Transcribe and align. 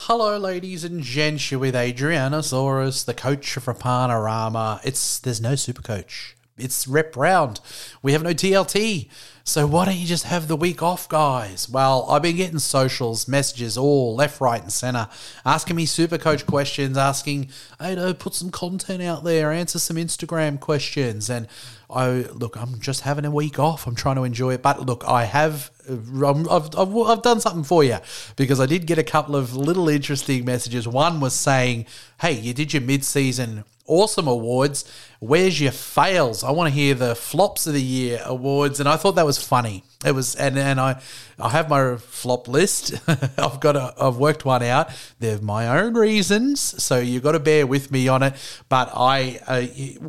Hello, 0.00 0.38
ladies 0.38 0.82
and 0.82 1.02
gents. 1.02 1.50
You're 1.50 1.60
with 1.60 1.74
Adrianasaurus, 1.74 3.04
the 3.04 3.12
coach 3.12 3.52
for 3.52 3.74
Panorama. 3.74 4.80
It's 4.82 5.18
there's 5.18 5.42
no 5.42 5.56
super 5.56 5.82
coach. 5.82 6.36
It's 6.56 6.88
rep 6.88 7.14
round. 7.16 7.60
We 8.00 8.12
have 8.12 8.22
no 8.22 8.32
TLT. 8.32 9.10
So 9.48 9.66
why 9.66 9.86
don't 9.86 9.96
you 9.96 10.06
just 10.06 10.24
have 10.24 10.46
the 10.46 10.56
week 10.56 10.82
off, 10.82 11.08
guys? 11.08 11.70
Well, 11.70 12.04
I've 12.10 12.20
been 12.20 12.36
getting 12.36 12.58
socials, 12.58 13.26
messages 13.26 13.78
all 13.78 14.14
left, 14.14 14.42
right, 14.42 14.60
and 14.60 14.70
center, 14.70 15.08
asking 15.42 15.74
me 15.74 15.86
super 15.86 16.18
coach 16.18 16.44
questions, 16.44 16.98
asking, 16.98 17.48
hey, 17.80 17.94
no, 17.94 18.12
put 18.12 18.34
some 18.34 18.50
content 18.50 19.02
out 19.02 19.24
there, 19.24 19.50
answer 19.50 19.78
some 19.78 19.96
Instagram 19.96 20.60
questions, 20.60 21.30
and 21.30 21.48
I 21.88 22.26
look, 22.30 22.58
I'm 22.58 22.78
just 22.78 23.00
having 23.00 23.24
a 23.24 23.30
week 23.30 23.58
off. 23.58 23.86
I'm 23.86 23.94
trying 23.94 24.16
to 24.16 24.24
enjoy 24.24 24.52
it, 24.52 24.60
but 24.60 24.84
look, 24.84 25.02
I 25.08 25.24
have, 25.24 25.70
um, 25.88 26.46
I've, 26.50 26.68
I've, 26.76 26.94
I've 26.94 27.22
done 27.22 27.40
something 27.40 27.64
for 27.64 27.82
you 27.82 27.96
because 28.36 28.60
I 28.60 28.66
did 28.66 28.86
get 28.86 28.98
a 28.98 29.02
couple 29.02 29.34
of 29.34 29.56
little 29.56 29.88
interesting 29.88 30.44
messages. 30.44 30.86
One 30.86 31.20
was 31.20 31.32
saying, 31.32 31.86
hey, 32.20 32.32
you 32.32 32.52
did 32.52 32.74
your 32.74 32.82
mid-season 32.82 33.64
awesome 33.88 34.28
awards. 34.28 34.84
Where's 35.20 35.60
your 35.60 35.72
fails? 35.72 36.44
I 36.44 36.52
want 36.52 36.72
to 36.72 36.74
hear 36.74 36.94
the 36.94 37.16
flops 37.16 37.66
of 37.66 37.72
the 37.72 37.82
year 37.82 38.20
awards, 38.24 38.78
and 38.78 38.88
I 38.88 38.96
thought 38.96 39.16
that 39.16 39.26
was 39.26 39.42
funny. 39.42 39.82
It 40.04 40.12
was, 40.12 40.36
and 40.36 40.56
and 40.56 40.78
I, 40.78 41.00
I 41.40 41.48
have 41.48 41.68
my 41.68 41.96
flop 41.96 42.46
list. 42.46 42.94
I've 43.36 43.58
got 43.58 43.74
a, 43.74 43.92
I've 44.00 44.16
worked 44.16 44.44
one 44.44 44.62
out. 44.62 44.90
They're 45.18 45.40
my 45.40 45.80
own 45.80 45.94
reasons, 45.94 46.60
so 46.60 47.00
you've 47.00 47.24
got 47.24 47.32
to 47.32 47.40
bear 47.40 47.66
with 47.66 47.90
me 47.90 48.06
on 48.06 48.22
it. 48.22 48.34
But 48.68 48.92
I, 48.94 49.40
uh, 49.48 49.66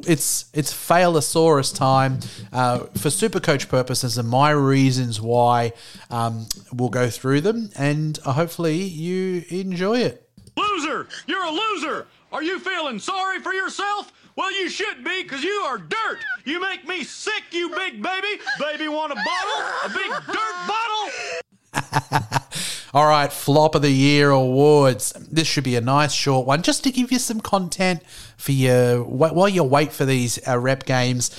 it's 0.08 0.52
it's 0.54 0.72
failosaurus 0.72 1.76
time 1.76 2.20
uh, 2.54 2.80
for 2.98 3.09
super 3.09 3.39
coach 3.39 3.67
purposes, 3.67 4.20
and 4.20 4.30
my 4.30 4.52
reasons 4.52 5.20
why. 5.20 5.73
Um, 6.11 6.45
we'll 6.72 6.89
go 6.89 7.09
through 7.09 7.42
them, 7.42 7.72
and 7.76 8.17
hopefully 8.17 8.78
you 8.78 9.44
enjoy 9.50 10.00
it. 10.02 10.30
Loser! 10.56 11.08
You're 11.26 11.44
a 11.44 11.52
loser! 11.52 12.08
Are 12.32 12.44
you 12.44 12.60
feeling 12.60 13.00
sorry 13.00 13.40
for 13.40 13.54
yourself? 13.54 14.12
Well, 14.36 14.52
you 14.52 14.70
should 14.70 15.04
be, 15.04 15.24
because 15.24 15.44
you 15.44 15.64
are 15.66 15.78
dirt. 15.78 16.20
You 16.46 16.62
make 16.62 16.88
me 16.88 17.04
sick, 17.04 17.44
you 17.52 17.70
big 17.70 18.02
baby. 18.02 18.42
Baby 18.60 18.88
want 18.88 19.12
a 19.12 19.16
bottle? 19.16 19.62
A 19.86 19.90
big 19.90 20.12
dirt 20.28 20.56
bottle? 20.68 22.40
All 22.94 23.06
right, 23.06 23.32
flop 23.34 23.76
of 23.76 23.82
the 23.82 23.92
year 23.92 24.30
awards. 24.30 25.12
This 25.14 25.48
should 25.48 25.64
be 25.64 25.76
a 25.76 25.82
nice 25.82 26.12
short 26.12 26.46
one, 26.46 26.62
just 26.62 26.84
to 26.84 26.92
give 26.92 27.12
you 27.12 27.20
some 27.20 27.42
content 27.42 28.04
for 28.38 28.52
your 28.52 29.04
while 29.04 29.50
you 29.50 29.64
wait 29.64 29.92
for 29.92 30.06
these 30.06 30.40
uh, 30.48 30.58
rep 30.58 30.86
games 30.86 31.30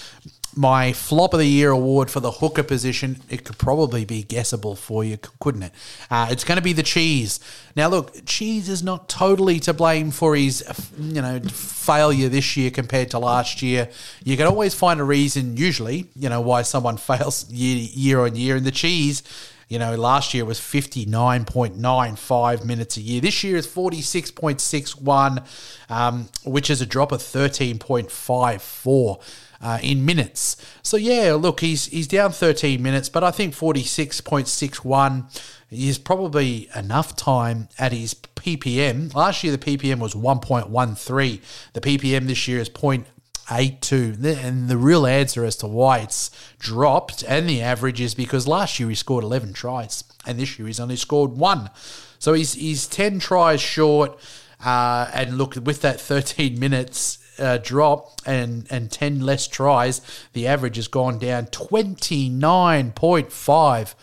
my 0.57 0.93
flop 0.93 1.33
of 1.33 1.39
the 1.39 1.47
year 1.47 1.71
award 1.71 2.11
for 2.11 2.19
the 2.21 2.33
hooker 2.33 2.63
position, 2.63 3.23
it 3.29 3.45
could 3.45 3.59
probably 3.59 4.05
be 4.05 4.23
guessable 4.23 4.75
for 4.75 5.05
you, 5.05 5.19
couldn't 5.39 5.63
it? 5.63 5.73
Uh, 6.11 6.29
it's 6.31 6.45
going 6.45 6.57
to 6.57 6.63
be 6.63 6.73
the 6.73 6.83
cheese. 6.83 7.39
Now, 7.77 7.89
look, 7.89 8.25
cheese 8.27 8.69
is 8.69 8.83
not 8.83 9.09
totally 9.09 9.61
to 9.61 9.73
blame 9.73 10.11
for 10.11 10.35
his, 10.35 10.65
you 10.99 11.23
know, 11.23 11.39
failure 11.41 12.29
this 12.29 12.57
year 12.57 12.73
compared 12.73 13.13
to 13.13 13.21
last 13.21 13.63
year. 13.63 13.89
You 14.25 14.37
can 14.37 14.47
always 14.47 14.75
find 14.75 14.99
a 14.99 15.05
reason, 15.05 15.57
usually, 15.57 16.07
you 16.17 16.29
know, 16.29 16.41
why 16.41 16.63
someone 16.63 16.97
fails 16.97 17.49
year 17.51 17.77
year 17.77 18.19
on 18.21 18.35
year. 18.35 18.57
And 18.57 18.67
the 18.67 18.73
cheese, 18.73 19.23
you 19.69 19.79
know, 19.79 19.95
last 19.95 20.35
year 20.35 20.45
was 20.45 20.59
59.95 20.59 22.65
minutes 22.65 22.97
a 22.97 23.01
year. 23.01 23.21
This 23.21 23.45
year 23.45 23.57
is 23.57 23.69
46.61, 23.69 25.47
um, 25.89 26.29
which 26.45 26.71
is 26.71 26.81
a 26.81 26.87
drop 26.87 27.13
of 27.13 27.21
13.54 27.21 29.21
uh, 29.61 29.79
in 29.83 30.05
minutes. 30.05 30.57
So 30.83 30.97
yeah, 30.97 31.35
look, 31.35 31.61
he's 31.61 31.87
he's 31.87 32.09
down 32.09 32.33
13 32.33 32.83
minutes, 32.83 33.09
but 33.09 33.23
I 33.23 33.31
think 33.31 33.55
46.61 33.55 35.51
is 35.71 35.99
probably 35.99 36.69
enough 36.75 37.15
time 37.15 37.69
at 37.79 37.93
his 37.93 38.15
PPM. 38.15 39.15
Last 39.15 39.45
year 39.45 39.57
the 39.57 39.59
PPM 39.77 39.99
was 39.99 40.15
1.13. 40.15 41.41
The 41.75 41.81
PPM 41.81 42.27
this 42.27 42.49
year 42.49 42.59
is 42.59 42.69
0.82. 42.71 44.45
And 44.45 44.69
the 44.69 44.77
real 44.77 45.07
answer 45.07 45.45
as 45.45 45.57
to 45.57 45.67
why 45.67 45.99
it's 45.99 46.31
dropped 46.59 47.23
and 47.23 47.49
the 47.49 47.63
average 47.63 48.01
is 48.01 48.15
because 48.15 48.49
last 48.49 48.81
year 48.81 48.89
he 48.89 48.95
scored 48.95 49.25
11 49.25 49.53
tries 49.53 50.05
and 50.27 50.39
this 50.39 50.59
year 50.59 50.67
he's 50.67 50.81
only 50.81 50.97
scored 50.97 51.33
one. 51.33 51.71
So 52.19 52.33
he's, 52.33 52.55
he's 52.55 52.87
10 52.87 53.21
tries 53.21 53.61
short. 53.61 54.19
Uh, 54.63 55.11
and 55.15 55.39
look, 55.39 55.55
with 55.55 55.81
that 55.83 56.01
13 56.01 56.59
minutes, 56.59 57.19
uh, 57.39 57.59
drop 57.59 58.21
and, 58.27 58.67
and 58.71 58.91
10 58.91 59.21
less 59.21 59.47
tries, 59.47 60.01
the 60.33 60.47
average 60.47 60.77
has 60.77 60.89
gone 60.89 61.19
down 61.19 61.47
29.5 61.47 63.95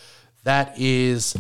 that 0.47 0.79
is 0.79 1.35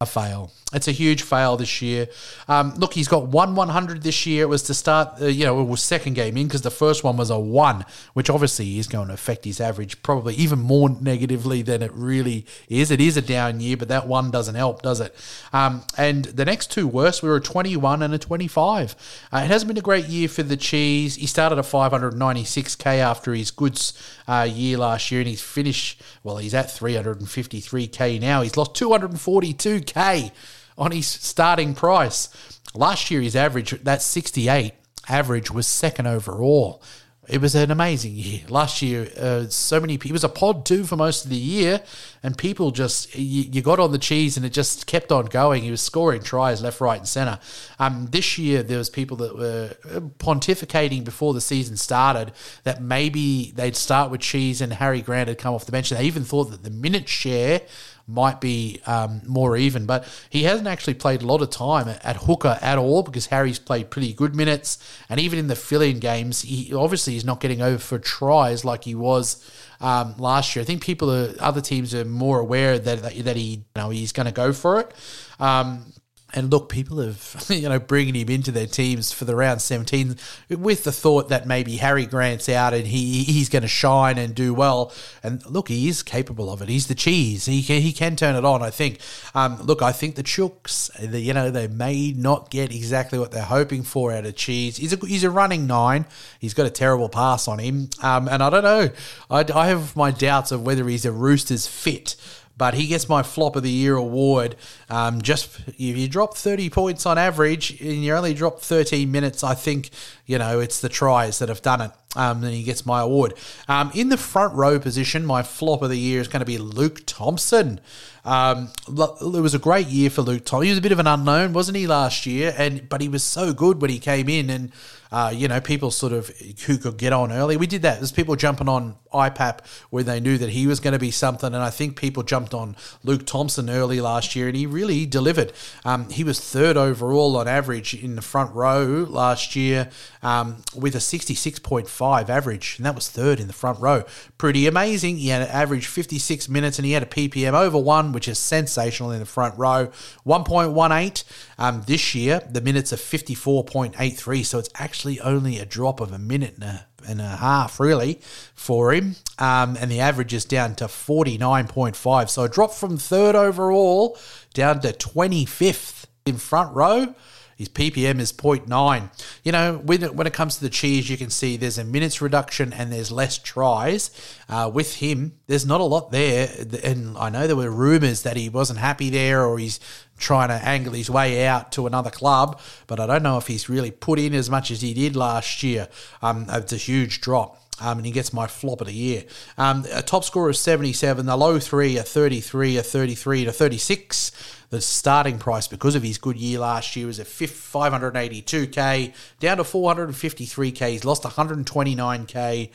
a 0.00 0.06
fail. 0.06 0.52
It's 0.74 0.86
a 0.86 0.92
huge 0.92 1.22
fail 1.22 1.56
this 1.56 1.80
year. 1.80 2.08
Um, 2.46 2.74
look, 2.74 2.92
he's 2.92 3.08
got 3.08 3.28
one 3.28 3.54
100 3.54 4.02
this 4.02 4.26
year. 4.26 4.42
It 4.42 4.48
was 4.48 4.62
to 4.64 4.74
start, 4.74 5.22
uh, 5.22 5.26
you 5.26 5.46
know, 5.46 5.60
it 5.62 5.64
was 5.64 5.80
second 5.80 6.12
game 6.12 6.36
in 6.36 6.46
because 6.46 6.60
the 6.60 6.70
first 6.70 7.02
one 7.04 7.16
was 7.16 7.30
a 7.30 7.38
one, 7.38 7.86
which 8.12 8.28
obviously 8.28 8.78
is 8.78 8.86
going 8.86 9.08
to 9.08 9.14
affect 9.14 9.46
his 9.46 9.62
average 9.62 10.02
probably 10.02 10.34
even 10.34 10.58
more 10.58 10.90
negatively 10.90 11.62
than 11.62 11.80
it 11.82 11.90
really 11.94 12.44
is. 12.68 12.90
It 12.90 13.00
is 13.00 13.16
a 13.16 13.22
down 13.22 13.60
year, 13.60 13.78
but 13.78 13.88
that 13.88 14.06
one 14.06 14.30
doesn't 14.30 14.56
help, 14.56 14.82
does 14.82 15.00
it? 15.00 15.14
Um, 15.54 15.84
and 15.96 16.26
the 16.26 16.44
next 16.44 16.70
two 16.70 16.86
worst 16.86 17.22
were 17.22 17.36
a 17.36 17.40
21 17.40 18.02
and 18.02 18.12
a 18.12 18.18
25. 18.18 18.94
Uh, 19.32 19.38
it 19.38 19.46
hasn't 19.46 19.68
been 19.68 19.78
a 19.78 19.80
great 19.80 20.06
year 20.06 20.28
for 20.28 20.42
the 20.42 20.58
Cheese. 20.58 21.14
He 21.14 21.26
started 21.26 21.58
a 21.58 21.62
596k 21.62 22.98
after 22.98 23.32
his 23.32 23.50
goods 23.50 23.94
uh, 24.28 24.46
year 24.50 24.76
last 24.76 25.10
year, 25.10 25.20
and 25.22 25.28
he's 25.28 25.40
finished 25.40 26.02
well, 26.26 26.38
he's 26.38 26.54
at 26.54 26.66
353k 26.66 28.20
now. 28.20 28.42
He's 28.42 28.56
lost 28.56 28.74
242k 28.74 30.32
on 30.76 30.90
his 30.90 31.06
starting 31.06 31.72
price. 31.72 32.28
Last 32.74 33.12
year, 33.12 33.20
his 33.20 33.36
average, 33.36 33.70
that 33.84 34.02
68 34.02 34.74
average, 35.08 35.52
was 35.52 35.68
second 35.68 36.08
overall. 36.08 36.82
It 37.28 37.40
was 37.40 37.56
an 37.56 37.70
amazing 37.70 38.14
year. 38.14 38.42
Last 38.48 38.82
year, 38.82 39.08
uh, 39.18 39.46
so 39.48 39.80
many 39.80 39.98
people, 39.98 40.12
it 40.12 40.20
was 40.20 40.24
a 40.24 40.28
pod 40.28 40.64
too 40.64 40.84
for 40.84 40.96
most 40.96 41.24
of 41.24 41.30
the 41.30 41.36
year, 41.36 41.82
and 42.22 42.38
people 42.38 42.70
just, 42.70 43.14
you, 43.16 43.42
you, 43.50 43.62
got 43.62 43.80
on 43.80 43.90
the 43.90 43.98
cheese 43.98 44.36
and 44.36 44.46
it 44.46 44.52
just 44.52 44.86
kept 44.86 45.10
on 45.10 45.26
going. 45.26 45.64
He 45.64 45.70
was 45.70 45.80
scoring 45.80 46.22
tries 46.22 46.62
left, 46.62 46.80
right, 46.80 46.98
and 46.98 47.08
centre. 47.08 47.40
Um, 47.80 48.06
this 48.10 48.38
year, 48.38 48.62
there 48.62 48.78
was 48.78 48.90
people 48.90 49.16
that 49.18 49.36
were 49.36 49.70
pontificating 50.18 51.02
before 51.04 51.34
the 51.34 51.40
season 51.40 51.76
started 51.76 52.32
that 52.62 52.80
maybe 52.80 53.52
they'd 53.56 53.76
start 53.76 54.10
with 54.10 54.20
cheese 54.20 54.60
and 54.60 54.72
Harry 54.74 55.02
Grant 55.02 55.28
had 55.28 55.38
come 55.38 55.54
off 55.54 55.66
the 55.66 55.72
bench. 55.72 55.90
They 55.90 56.04
even 56.04 56.24
thought 56.24 56.50
that 56.50 56.62
the 56.62 56.70
minute 56.70 57.08
share 57.08 57.62
might 58.06 58.40
be 58.40 58.80
um, 58.86 59.22
more 59.26 59.56
even. 59.56 59.86
But 59.86 60.06
he 60.30 60.44
hasn't 60.44 60.68
actually 60.68 60.94
played 60.94 61.22
a 61.22 61.26
lot 61.26 61.42
of 61.42 61.50
time 61.50 61.88
at, 61.88 62.16
hooker 62.16 62.58
at 62.60 62.78
all 62.78 63.02
because 63.02 63.26
Harry's 63.26 63.58
played 63.58 63.90
pretty 63.90 64.12
good 64.12 64.34
minutes. 64.34 64.78
And 65.08 65.20
even 65.20 65.38
in 65.38 65.48
the 65.48 65.56
fill-in 65.56 65.98
games, 65.98 66.42
he 66.42 66.72
obviously 66.74 67.14
he's 67.14 67.24
not 67.24 67.40
getting 67.40 67.62
over 67.62 67.78
for 67.78 67.98
tries 67.98 68.64
like 68.64 68.84
he 68.84 68.94
was 68.94 69.44
um, 69.80 70.14
last 70.18 70.54
year. 70.54 70.62
I 70.62 70.66
think 70.66 70.82
people, 70.82 71.10
are, 71.10 71.34
other 71.40 71.60
teams 71.60 71.94
are 71.94 72.04
more 72.04 72.38
aware 72.40 72.78
that 72.78 73.02
that, 73.02 73.24
that 73.24 73.36
he, 73.36 73.42
you 73.42 73.64
know, 73.74 73.90
he's 73.90 74.12
going 74.12 74.26
to 74.26 74.32
go 74.32 74.52
for 74.52 74.80
it. 74.80 74.92
Um, 75.38 75.92
and 76.36 76.50
look, 76.50 76.68
people 76.68 77.00
have, 77.00 77.46
you 77.48 77.68
know, 77.68 77.78
bringing 77.78 78.14
him 78.14 78.28
into 78.28 78.52
their 78.52 78.66
teams 78.66 79.10
for 79.10 79.24
the 79.24 79.34
round 79.34 79.62
17 79.62 80.16
with 80.50 80.84
the 80.84 80.92
thought 80.92 81.30
that 81.30 81.46
maybe 81.46 81.76
Harry 81.76 82.04
Grant's 82.04 82.48
out 82.48 82.74
and 82.74 82.86
he 82.86 83.24
he's 83.24 83.48
going 83.48 83.62
to 83.62 83.68
shine 83.68 84.18
and 84.18 84.34
do 84.34 84.52
well. 84.52 84.92
And 85.22 85.44
look, 85.46 85.68
he 85.68 85.88
is 85.88 86.02
capable 86.02 86.52
of 86.52 86.60
it. 86.60 86.68
He's 86.68 86.88
the 86.88 86.94
cheese. 86.94 87.46
He 87.46 87.62
can, 87.62 87.80
he 87.80 87.92
can 87.92 88.14
turn 88.16 88.36
it 88.36 88.44
on, 88.44 88.62
I 88.62 88.70
think. 88.70 89.00
Um, 89.34 89.60
look, 89.62 89.80
I 89.80 89.92
think 89.92 90.14
the 90.16 90.22
Chooks, 90.22 90.92
the, 90.98 91.18
you 91.18 91.32
know, 91.32 91.50
they 91.50 91.68
may 91.68 92.12
not 92.12 92.50
get 92.50 92.70
exactly 92.70 93.18
what 93.18 93.32
they're 93.32 93.42
hoping 93.42 93.82
for 93.82 94.12
out 94.12 94.26
of 94.26 94.36
cheese. 94.36 94.76
He's 94.76 94.92
a, 94.92 95.06
he's 95.06 95.24
a 95.24 95.30
running 95.30 95.66
nine. 95.66 96.04
He's 96.38 96.54
got 96.54 96.66
a 96.66 96.70
terrible 96.70 97.08
pass 97.08 97.48
on 97.48 97.58
him. 97.58 97.88
Um, 98.02 98.28
and 98.28 98.42
I 98.42 98.50
don't 98.50 98.64
know. 98.64 98.90
I, 99.30 99.44
I 99.54 99.68
have 99.68 99.96
my 99.96 100.10
doubts 100.10 100.52
of 100.52 100.66
whether 100.66 100.86
he's 100.86 101.06
a 101.06 101.12
Roosters 101.12 101.66
fit 101.66 102.16
but 102.56 102.74
he 102.74 102.86
gets 102.86 103.08
my 103.08 103.22
flop 103.22 103.56
of 103.56 103.62
the 103.62 103.70
year 103.70 103.96
award. 103.96 104.56
Um, 104.88 105.20
just 105.20 105.60
if 105.68 105.78
you 105.78 106.08
drop 106.08 106.36
30 106.36 106.70
points 106.70 107.04
on 107.06 107.18
average 107.18 107.80
and 107.80 108.02
you 108.02 108.14
only 108.14 108.34
drop 108.34 108.60
13 108.60 109.10
minutes, 109.10 109.44
I 109.44 109.54
think 109.54 109.90
You 110.26 110.38
know, 110.38 110.58
it's 110.58 110.80
the 110.80 110.88
tries 110.88 111.38
that 111.38 111.48
have 111.48 111.62
done 111.62 111.80
it. 111.80 111.90
Um, 112.16 112.42
and 112.42 112.52
he 112.52 112.62
gets 112.62 112.86
my 112.86 113.00
award. 113.02 113.34
Um, 113.68 113.90
in 113.94 114.08
the 114.08 114.16
front 114.16 114.54
row 114.54 114.80
position, 114.80 115.26
my 115.26 115.42
flop 115.42 115.82
of 115.82 115.90
the 115.90 115.98
year 115.98 116.20
is 116.20 116.28
going 116.28 116.40
to 116.40 116.46
be 116.46 116.58
Luke 116.58 117.02
Thompson. 117.06 117.78
Um, 118.24 118.72
it 118.88 119.22
was 119.22 119.54
a 119.54 119.58
great 119.58 119.86
year 119.86 120.08
for 120.10 120.22
Luke 120.22 120.44
Thompson. 120.44 120.64
He 120.64 120.70
was 120.70 120.78
a 120.78 120.82
bit 120.82 120.92
of 120.92 120.98
an 120.98 121.06
unknown, 121.06 121.52
wasn't 121.52 121.76
he, 121.76 121.86
last 121.86 122.26
year? 122.26 122.54
And 122.56 122.88
but 122.88 123.00
he 123.02 123.08
was 123.08 123.22
so 123.22 123.52
good 123.52 123.80
when 123.80 123.90
he 123.90 123.98
came 123.98 124.28
in, 124.28 124.50
and 124.50 124.72
uh, 125.16 125.30
you 125.30 125.48
know, 125.48 125.62
people 125.62 125.90
sort 125.90 126.12
of 126.12 126.28
who 126.66 126.76
could 126.76 126.98
get 126.98 127.10
on 127.10 127.32
early. 127.32 127.56
We 127.56 127.66
did 127.66 127.80
that. 127.80 128.00
There's 128.00 128.12
people 128.12 128.36
jumping 128.36 128.68
on 128.68 128.96
IPAP 129.14 129.60
when 129.88 130.04
they 130.04 130.20
knew 130.20 130.36
that 130.36 130.50
he 130.50 130.66
was 130.66 130.78
going 130.78 130.92
to 130.92 130.98
be 130.98 131.10
something, 131.10 131.46
and 131.46 131.62
I 131.62 131.70
think 131.70 131.96
people 131.96 132.22
jumped 132.22 132.52
on 132.52 132.76
Luke 133.02 133.24
Thompson 133.24 133.70
early 133.70 133.98
last 134.02 134.36
year, 134.36 134.46
and 134.46 134.54
he 134.54 134.66
really 134.66 135.06
delivered. 135.06 135.54
Um, 135.86 136.10
he 136.10 136.22
was 136.22 136.38
third 136.38 136.76
overall 136.76 137.34
on 137.38 137.48
average 137.48 137.94
in 137.94 138.14
the 138.14 138.20
front 138.20 138.54
row 138.54 139.06
last 139.08 139.56
year 139.56 139.88
um, 140.22 140.58
with 140.76 140.94
a 140.94 140.98
66.5 140.98 142.28
average, 142.28 142.74
and 142.76 142.84
that 142.84 142.94
was 142.94 143.08
third 143.08 143.40
in 143.40 143.46
the 143.46 143.54
front 143.54 143.80
row. 143.80 144.04
Pretty 144.36 144.66
amazing. 144.66 145.16
He 145.16 145.28
had 145.28 145.40
an 145.40 145.48
average 145.48 145.86
56 145.86 146.46
minutes, 146.50 146.78
and 146.78 146.84
he 146.84 146.92
had 146.92 147.02
a 147.02 147.06
PPM 147.06 147.54
over 147.54 147.78
one, 147.78 148.12
which 148.12 148.28
is 148.28 148.38
sensational 148.38 149.12
in 149.12 149.20
the 149.20 149.24
front 149.24 149.58
row. 149.58 149.90
1.18 150.26 151.24
um, 151.56 151.82
this 151.86 152.14
year. 152.14 152.42
The 152.50 152.60
minutes 152.60 152.92
are 152.92 152.96
54.83, 152.96 154.44
so 154.44 154.58
it's 154.58 154.68
actually 154.74 155.05
only 155.20 155.58
a 155.58 155.64
drop 155.64 156.00
of 156.00 156.12
a 156.12 156.18
minute 156.18 156.54
and 156.54 156.64
a, 156.64 156.86
and 157.08 157.20
a 157.20 157.36
half, 157.36 157.78
really, 157.80 158.20
for 158.54 158.92
him. 158.92 159.16
Um, 159.38 159.76
and 159.80 159.90
the 159.90 160.00
average 160.00 160.34
is 160.34 160.44
down 160.44 160.74
to 160.76 160.84
49.5. 160.86 162.28
So 162.28 162.42
a 162.42 162.48
drop 162.48 162.72
from 162.72 162.96
third 162.96 163.34
overall 163.34 164.18
down 164.54 164.80
to 164.80 164.92
25th 164.92 166.06
in 166.24 166.36
front 166.36 166.74
row. 166.74 167.14
His 167.56 167.70
PPM 167.70 168.20
is 168.20 168.34
0.9. 168.34 169.10
You 169.42 169.52
know, 169.52 169.78
when 169.78 170.02
it, 170.02 170.14
when 170.14 170.26
it 170.26 170.34
comes 170.34 170.56
to 170.56 170.62
the 170.62 170.68
cheese, 170.68 171.08
you 171.08 171.16
can 171.16 171.30
see 171.30 171.56
there's 171.56 171.78
a 171.78 171.84
minutes 171.84 172.20
reduction 172.20 172.74
and 172.74 172.92
there's 172.92 173.10
less 173.10 173.38
tries. 173.38 174.10
Uh, 174.46 174.70
with 174.72 174.96
him, 174.96 175.32
there's 175.46 175.64
not 175.64 175.80
a 175.80 175.84
lot 175.84 176.12
there. 176.12 176.50
And 176.84 177.16
I 177.16 177.30
know 177.30 177.46
there 177.46 177.56
were 177.56 177.70
rumours 177.70 178.22
that 178.22 178.36
he 178.36 178.50
wasn't 178.50 178.78
happy 178.78 179.08
there 179.08 179.42
or 179.42 179.58
he's 179.58 179.80
trying 180.18 180.48
to 180.48 180.54
angle 180.54 180.92
his 180.92 181.08
way 181.08 181.46
out 181.46 181.72
to 181.72 181.86
another 181.86 182.10
club, 182.10 182.60
but 182.86 183.00
I 183.00 183.06
don't 183.06 183.22
know 183.22 183.38
if 183.38 183.46
he's 183.46 183.70
really 183.70 183.90
put 183.90 184.18
in 184.18 184.34
as 184.34 184.50
much 184.50 184.70
as 184.70 184.82
he 184.82 184.92
did 184.92 185.16
last 185.16 185.62
year. 185.62 185.88
Um, 186.20 186.46
it's 186.50 186.74
a 186.74 186.78
huge 186.78 187.22
drop. 187.22 187.58
Um, 187.80 187.98
and 187.98 188.06
he 188.06 188.12
gets 188.12 188.32
my 188.32 188.46
flop 188.46 188.80
of 188.80 188.86
the 188.86 188.94
year. 188.94 189.24
Um, 189.58 189.84
a 189.92 190.00
top 190.00 190.24
score 190.24 190.48
of 190.48 190.56
77, 190.56 191.26
the 191.26 191.36
low 191.36 191.58
three 191.58 191.98
are 191.98 192.02
33, 192.02 192.78
a 192.78 192.82
33 192.82 193.40
and 193.40 193.48
a 193.50 193.52
36. 193.52 194.32
The 194.70 194.80
starting 194.80 195.38
price, 195.38 195.68
because 195.68 195.94
of 195.94 196.02
his 196.02 196.18
good 196.18 196.36
year 196.36 196.58
last 196.58 196.96
year, 196.96 197.06
was 197.06 197.20
at 197.20 197.26
582k, 197.26 199.14
down 199.38 199.58
to 199.58 199.62
453k. 199.62 200.90
He's 200.90 201.04
lost 201.04 201.22
129k, 201.22 202.70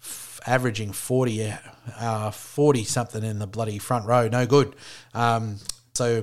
f- 0.00 0.40
averaging 0.46 0.92
40, 0.92 1.52
uh, 1.98 2.30
40 2.30 2.84
something 2.84 3.22
in 3.24 3.40
the 3.40 3.46
bloody 3.46 3.78
front 3.78 4.06
row. 4.06 4.28
No 4.28 4.46
good. 4.46 4.74
Um, 5.12 5.56
so, 5.94 6.22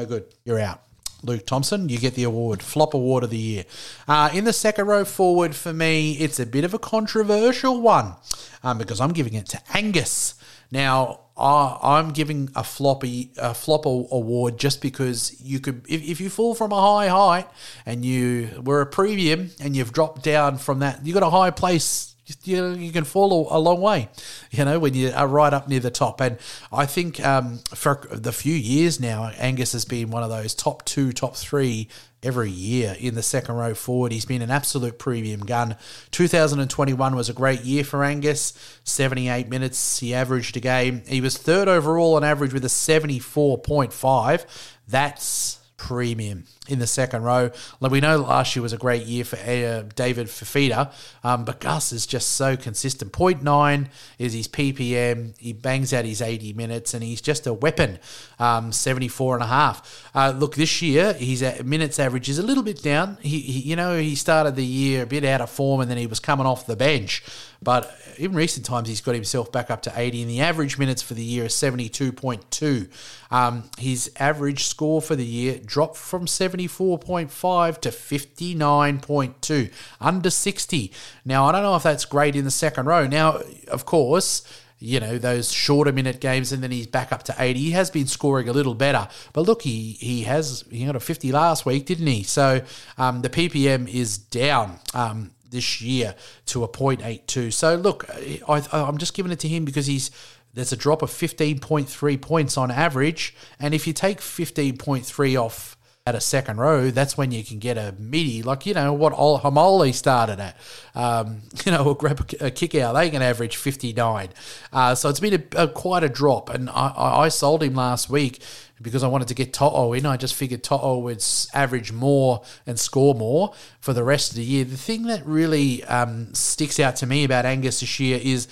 no 0.00 0.06
good. 0.06 0.24
You're 0.44 0.60
out. 0.60 0.80
Luke 1.24 1.46
Thompson, 1.46 1.88
you 1.88 1.98
get 1.98 2.14
the 2.14 2.24
award, 2.24 2.62
flop 2.62 2.94
award 2.94 3.24
of 3.24 3.30
the 3.30 3.38
year. 3.38 3.64
Uh, 4.06 4.30
in 4.32 4.44
the 4.44 4.52
second 4.52 4.86
row 4.86 5.04
forward 5.04 5.54
for 5.56 5.72
me, 5.72 6.12
it's 6.12 6.38
a 6.38 6.46
bit 6.46 6.64
of 6.64 6.74
a 6.74 6.78
controversial 6.78 7.80
one 7.80 8.14
um, 8.62 8.78
because 8.78 9.00
I'm 9.00 9.12
giving 9.12 9.34
it 9.34 9.46
to 9.46 9.60
Angus. 9.72 10.34
Now, 10.70 11.20
uh, 11.36 11.78
I'm 11.82 12.10
giving 12.10 12.50
a 12.54 12.62
floppy 12.62 13.30
a 13.38 13.54
flop 13.54 13.86
award 13.86 14.58
just 14.58 14.80
because 14.80 15.40
you 15.40 15.58
could 15.60 15.84
if, 15.88 16.02
if 16.02 16.20
you 16.20 16.30
fall 16.30 16.54
from 16.54 16.72
a 16.72 16.80
high 16.80 17.08
height 17.08 17.48
and 17.84 18.04
you 18.04 18.62
were 18.62 18.80
a 18.80 18.86
premium 18.86 19.50
and 19.60 19.76
you've 19.76 19.92
dropped 19.92 20.22
down 20.22 20.58
from 20.58 20.78
that, 20.80 21.04
you 21.04 21.12
got 21.12 21.22
a 21.22 21.30
high 21.30 21.50
place 21.50 22.13
you, 22.44 22.72
you 22.72 22.92
can 22.92 23.04
fall 23.04 23.48
a, 23.50 23.58
long 23.58 23.80
way, 23.80 24.08
you 24.50 24.64
know, 24.64 24.78
when 24.78 24.94
you 24.94 25.12
are 25.14 25.28
right 25.28 25.52
up 25.52 25.68
near 25.68 25.80
the 25.80 25.90
top. 25.90 26.20
And 26.20 26.38
I 26.72 26.86
think 26.86 27.24
um, 27.24 27.58
for 27.74 28.06
the 28.10 28.32
few 28.32 28.54
years 28.54 28.98
now, 28.98 29.30
Angus 29.36 29.72
has 29.72 29.84
been 29.84 30.10
one 30.10 30.22
of 30.22 30.30
those 30.30 30.54
top 30.54 30.84
two, 30.84 31.12
top 31.12 31.36
three 31.36 31.88
every 32.22 32.50
year 32.50 32.96
in 32.98 33.14
the 33.14 33.22
second 33.22 33.56
row 33.56 33.74
forward. 33.74 34.10
He's 34.10 34.24
been 34.24 34.40
an 34.40 34.50
absolute 34.50 34.98
premium 34.98 35.40
gun. 35.40 35.76
2021 36.12 37.14
was 37.14 37.28
a 37.28 37.34
great 37.34 37.60
year 37.60 37.84
for 37.84 38.02
Angus. 38.02 38.54
78 38.84 39.48
minutes 39.48 39.98
he 39.98 40.14
averaged 40.14 40.56
a 40.56 40.60
game. 40.60 41.02
He 41.06 41.20
was 41.20 41.36
third 41.36 41.68
overall 41.68 42.14
on 42.14 42.24
average 42.24 42.54
with 42.54 42.64
a 42.64 42.68
74.5. 42.68 44.46
That's 44.88 45.60
premium 45.76 46.44
in 46.68 46.78
the 46.78 46.86
second 46.86 47.22
row. 47.22 47.50
Like 47.80 47.92
we 47.92 48.00
know 48.00 48.18
last 48.18 48.56
year 48.56 48.62
was 48.62 48.72
a 48.72 48.78
great 48.78 49.04
year 49.06 49.24
for 49.24 49.36
uh, 49.36 49.82
David 49.94 50.28
Fifita, 50.28 50.92
um, 51.22 51.44
but 51.44 51.60
Gus 51.60 51.92
is 51.92 52.06
just 52.06 52.32
so 52.32 52.56
consistent. 52.56 53.12
0.9 53.12 53.88
is 54.18 54.32
his 54.32 54.48
PPM. 54.48 55.38
He 55.38 55.52
bangs 55.52 55.92
out 55.92 56.04
his 56.04 56.22
80 56.22 56.54
minutes 56.54 56.94
and 56.94 57.02
he's 57.02 57.20
just 57.20 57.46
a 57.46 57.52
weapon. 57.52 57.98
Um, 58.38 58.72
74 58.72 59.34
and 59.34 59.44
a 59.44 59.48
half. 59.48 60.10
Uh, 60.14 60.30
look, 60.36 60.54
this 60.54 60.80
year 60.80 61.12
his 61.12 61.42
minutes 61.62 61.98
average 61.98 62.28
is 62.28 62.38
a 62.38 62.42
little 62.42 62.62
bit 62.62 62.82
down. 62.82 63.18
He, 63.20 63.40
he, 63.40 63.60
you 63.60 63.76
know, 63.76 63.98
he 63.98 64.14
started 64.14 64.56
the 64.56 64.64
year 64.64 65.02
a 65.02 65.06
bit 65.06 65.24
out 65.24 65.40
of 65.40 65.50
form 65.50 65.80
and 65.80 65.90
then 65.90 65.98
he 65.98 66.06
was 66.06 66.20
coming 66.20 66.46
off 66.46 66.66
the 66.66 66.76
bench. 66.76 67.22
But 67.64 67.90
in 68.18 68.34
recent 68.34 68.66
times, 68.66 68.88
he's 68.88 69.00
got 69.00 69.14
himself 69.14 69.50
back 69.50 69.70
up 69.70 69.80
to 69.82 69.92
80, 69.94 70.22
and 70.22 70.30
the 70.30 70.42
average 70.42 70.78
minutes 70.78 71.00
for 71.00 71.14
the 71.14 71.24
year 71.24 71.46
is 71.46 71.54
72.2. 71.54 72.88
Um, 73.30 73.64
his 73.78 74.12
average 74.18 74.64
score 74.64 75.00
for 75.00 75.16
the 75.16 75.24
year 75.24 75.58
dropped 75.64 75.96
from 75.96 76.26
74.5 76.56 77.80
to 77.80 77.88
59.2, 77.90 79.72
under 80.00 80.30
60. 80.30 80.92
Now, 81.24 81.46
I 81.46 81.52
don't 81.52 81.62
know 81.62 81.76
if 81.76 81.82
that's 81.82 82.04
great 82.04 82.36
in 82.36 82.44
the 82.44 82.50
second 82.50 82.86
row. 82.86 83.06
Now, 83.06 83.40
of 83.68 83.84
course, 83.84 84.42
you 84.80 85.00
know 85.00 85.16
those 85.16 85.50
shorter 85.50 85.92
minute 85.92 86.20
games 86.20 86.52
and 86.52 86.62
then 86.62 86.70
he's 86.70 86.88
back 86.88 87.10
up 87.10 87.22
to 87.22 87.34
80 87.38 87.58
he 87.58 87.70
has 87.70 87.90
been 87.90 88.06
scoring 88.06 88.48
a 88.48 88.52
little 88.52 88.74
better. 88.74 89.08
But 89.32 89.42
look 89.42 89.62
he 89.62 89.92
he 89.92 90.24
has 90.24 90.64
he 90.68 90.84
got 90.84 90.96
a 90.96 91.00
50 91.00 91.32
last 91.32 91.64
week 91.64 91.86
didn't 91.86 92.08
he? 92.08 92.22
So 92.24 92.60
um, 92.98 93.22
the 93.22 93.30
ppm 93.30 93.88
is 93.88 94.18
down 94.18 94.80
um, 94.92 95.30
this 95.48 95.80
year 95.80 96.16
to 96.46 96.64
a 96.64 96.68
0.82 96.68 97.52
so 97.52 97.76
look 97.76 98.04
I, 98.48 98.62
i'm 98.72 98.98
just 98.98 99.14
giving 99.14 99.30
it 99.30 99.38
to 99.40 99.48
him 99.48 99.64
because 99.64 99.86
he's 99.86 100.10
there's 100.54 100.72
a 100.72 100.76
drop 100.76 101.02
of 101.02 101.10
15.3 101.10 102.20
points 102.20 102.56
on 102.56 102.70
average. 102.70 103.34
And 103.58 103.74
if 103.74 103.86
you 103.86 103.92
take 103.92 104.20
15.3 104.20 105.40
off 105.40 105.76
at 106.06 106.14
a 106.14 106.20
second 106.20 106.58
row, 106.58 106.90
that's 106.90 107.16
when 107.16 107.32
you 107.32 107.42
can 107.42 107.58
get 107.58 107.78
a 107.78 107.94
midi, 107.98 108.42
like, 108.42 108.66
you 108.66 108.74
know, 108.74 108.92
what 108.92 109.14
Haumole 109.14 109.94
started 109.94 110.38
at. 110.38 110.54
Um, 110.94 111.40
you 111.64 111.72
know, 111.72 111.82
or 111.82 111.96
grab 111.96 112.20
a, 112.40 112.48
a 112.48 112.50
kick 112.50 112.74
out, 112.74 112.92
they 112.92 113.08
can 113.08 113.22
average 113.22 113.56
59. 113.56 114.28
Uh, 114.70 114.94
so 114.94 115.08
it's 115.08 115.20
been 115.20 115.32
a, 115.56 115.62
a, 115.62 115.68
quite 115.68 116.04
a 116.04 116.10
drop. 116.10 116.50
And 116.50 116.68
I, 116.68 116.92
I 116.96 117.28
sold 117.30 117.62
him 117.62 117.74
last 117.74 118.10
week 118.10 118.42
because 118.82 119.02
I 119.02 119.06
wanted 119.06 119.28
to 119.28 119.34
get 119.34 119.54
Toto 119.54 119.94
in. 119.94 120.04
I 120.04 120.18
just 120.18 120.34
figured 120.34 120.62
Toto 120.62 120.98
would 120.98 121.24
average 121.54 121.90
more 121.90 122.42
and 122.66 122.78
score 122.78 123.14
more 123.14 123.54
for 123.80 123.94
the 123.94 124.04
rest 124.04 124.32
of 124.32 124.36
the 124.36 124.44
year. 124.44 124.66
The 124.66 124.76
thing 124.76 125.04
that 125.04 125.24
really 125.24 125.84
um, 125.84 126.34
sticks 126.34 126.78
out 126.78 126.96
to 126.96 127.06
me 127.06 127.24
about 127.24 127.46
Angus 127.46 127.80
this 127.80 127.98
year 127.98 128.20
is 128.22 128.46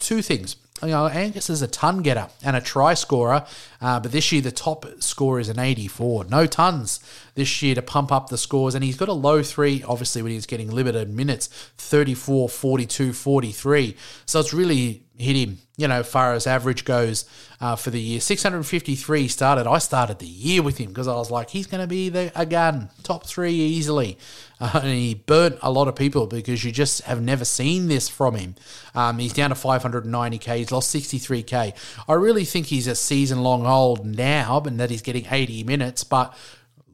two 0.00 0.22
things 0.22 0.56
you 0.82 0.88
know, 0.88 1.06
Angus 1.06 1.48
is 1.48 1.62
a 1.62 1.66
ton 1.66 2.02
getter 2.02 2.28
and 2.42 2.54
a 2.54 2.60
try 2.60 2.94
scorer, 2.94 3.46
uh, 3.80 4.00
but 4.00 4.12
this 4.12 4.30
year 4.30 4.42
the 4.42 4.52
top 4.52 4.84
score 5.00 5.40
is 5.40 5.48
an 5.48 5.58
84. 5.58 6.24
No 6.26 6.46
tons 6.46 7.00
this 7.34 7.62
year 7.62 7.74
to 7.74 7.82
pump 7.82 8.12
up 8.12 8.28
the 8.28 8.36
scores, 8.36 8.74
and 8.74 8.84
he's 8.84 8.96
got 8.96 9.08
a 9.08 9.14
low 9.14 9.42
three, 9.42 9.82
obviously, 9.84 10.22
when 10.22 10.32
he's 10.32 10.46
getting 10.46 10.70
limited 10.70 11.08
minutes 11.08 11.46
34, 11.78 12.48
42, 12.48 13.12
43. 13.12 13.96
So 14.26 14.40
it's 14.40 14.52
really 14.52 15.02
hit 15.18 15.36
him, 15.36 15.58
you 15.76 15.88
know, 15.88 16.02
far 16.02 16.34
as 16.34 16.46
average 16.46 16.84
goes 16.84 17.24
uh, 17.60 17.74
for 17.76 17.90
the 17.90 18.00
year. 18.00 18.20
653 18.20 19.28
started. 19.28 19.66
I 19.66 19.78
started 19.78 20.18
the 20.18 20.26
year 20.26 20.62
with 20.62 20.78
him 20.78 20.88
because 20.88 21.08
I 21.08 21.14
was 21.14 21.30
like, 21.30 21.50
he's 21.50 21.66
going 21.66 21.80
to 21.80 21.86
be 21.86 22.10
the, 22.10 22.30
a 22.34 22.44
gun, 22.44 22.90
top 23.02 23.26
three 23.26 23.54
easily. 23.54 24.18
Uh, 24.58 24.80
and 24.82 24.92
he 24.92 25.14
burnt 25.14 25.58
a 25.62 25.70
lot 25.70 25.88
of 25.88 25.94
people 25.94 26.26
because 26.26 26.64
you 26.64 26.72
just 26.72 27.02
have 27.02 27.20
never 27.20 27.44
seen 27.44 27.88
this 27.88 28.08
from 28.08 28.34
him. 28.34 28.54
Um, 28.94 29.18
he's 29.18 29.32
down 29.32 29.50
to 29.50 29.56
590k. 29.56 30.56
He's 30.56 30.72
lost 30.72 30.94
63k. 30.94 31.74
I 32.08 32.12
really 32.14 32.44
think 32.44 32.66
he's 32.66 32.86
a 32.86 32.94
season 32.94 33.42
long 33.42 33.64
hold 33.64 34.06
now, 34.06 34.60
and 34.60 34.80
that 34.80 34.90
he's 34.90 35.02
getting 35.02 35.26
80 35.30 35.64
minutes. 35.64 36.04
But 36.04 36.34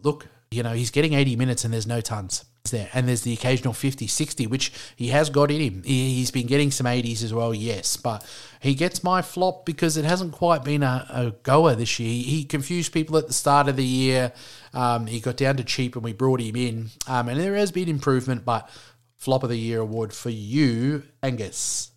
look, 0.03 0.27
you 0.51 0.63
know, 0.63 0.73
he's 0.73 0.91
getting 0.91 1.15
80 1.15 1.37
minutes 1.37 1.65
and 1.65 1.73
there's 1.73 1.87
no 1.87 2.01
tons 2.01 2.45
there. 2.71 2.89
And 2.95 3.09
there's 3.09 3.23
the 3.23 3.33
occasional 3.33 3.73
50, 3.73 4.07
60, 4.07 4.47
which 4.47 4.73
he 4.97 5.09
has 5.09 5.31
got 5.31 5.51
in 5.51 5.61
him. 5.61 5.83
He's 5.85 6.31
been 6.31 6.47
getting 6.47 6.71
some 6.71 6.87
80s 6.87 7.23
as 7.23 7.35
well, 7.35 7.55
yes. 7.55 7.97
But 7.97 8.25
he 8.61 8.75
gets 8.75 9.05
my 9.05 9.23
flop 9.23 9.65
because 9.67 9.97
it 9.97 10.05
hasn't 10.05 10.33
quite 10.33 10.65
been 10.65 10.83
a, 10.83 11.07
a 11.11 11.31
goer 11.43 11.75
this 11.75 11.99
year. 11.99 12.11
He 12.11 12.45
confused 12.45 12.93
people 12.93 13.17
at 13.17 13.27
the 13.27 13.33
start 13.33 13.69
of 13.69 13.77
the 13.77 13.85
year. 13.85 14.33
Um, 14.75 15.07
he 15.07 15.21
got 15.21 15.37
down 15.37 15.57
to 15.57 15.65
cheap 15.65 15.95
and 15.95 16.05
we 16.05 16.13
brought 16.13 16.41
him 16.41 16.57
in. 16.57 16.91
Um, 17.07 17.29
and 17.29 17.39
there 17.39 17.55
has 17.55 17.71
been 17.71 17.89
improvement, 17.89 18.45
but 18.45 18.69
flop 19.17 19.43
of 19.45 19.51
the 19.51 19.59
year 19.59 19.81
award 19.81 20.13
for 20.13 20.31
you, 20.31 21.05
Angus. 21.23 21.92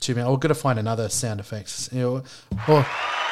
Two 0.00 0.14
minutes. 0.14 0.30
We're 0.30 0.36
going 0.36 0.48
to 0.48 0.54
find 0.54 0.78
another 0.78 1.08
sound 1.08 1.40
effects. 1.40 1.88
Oh. 1.94 2.22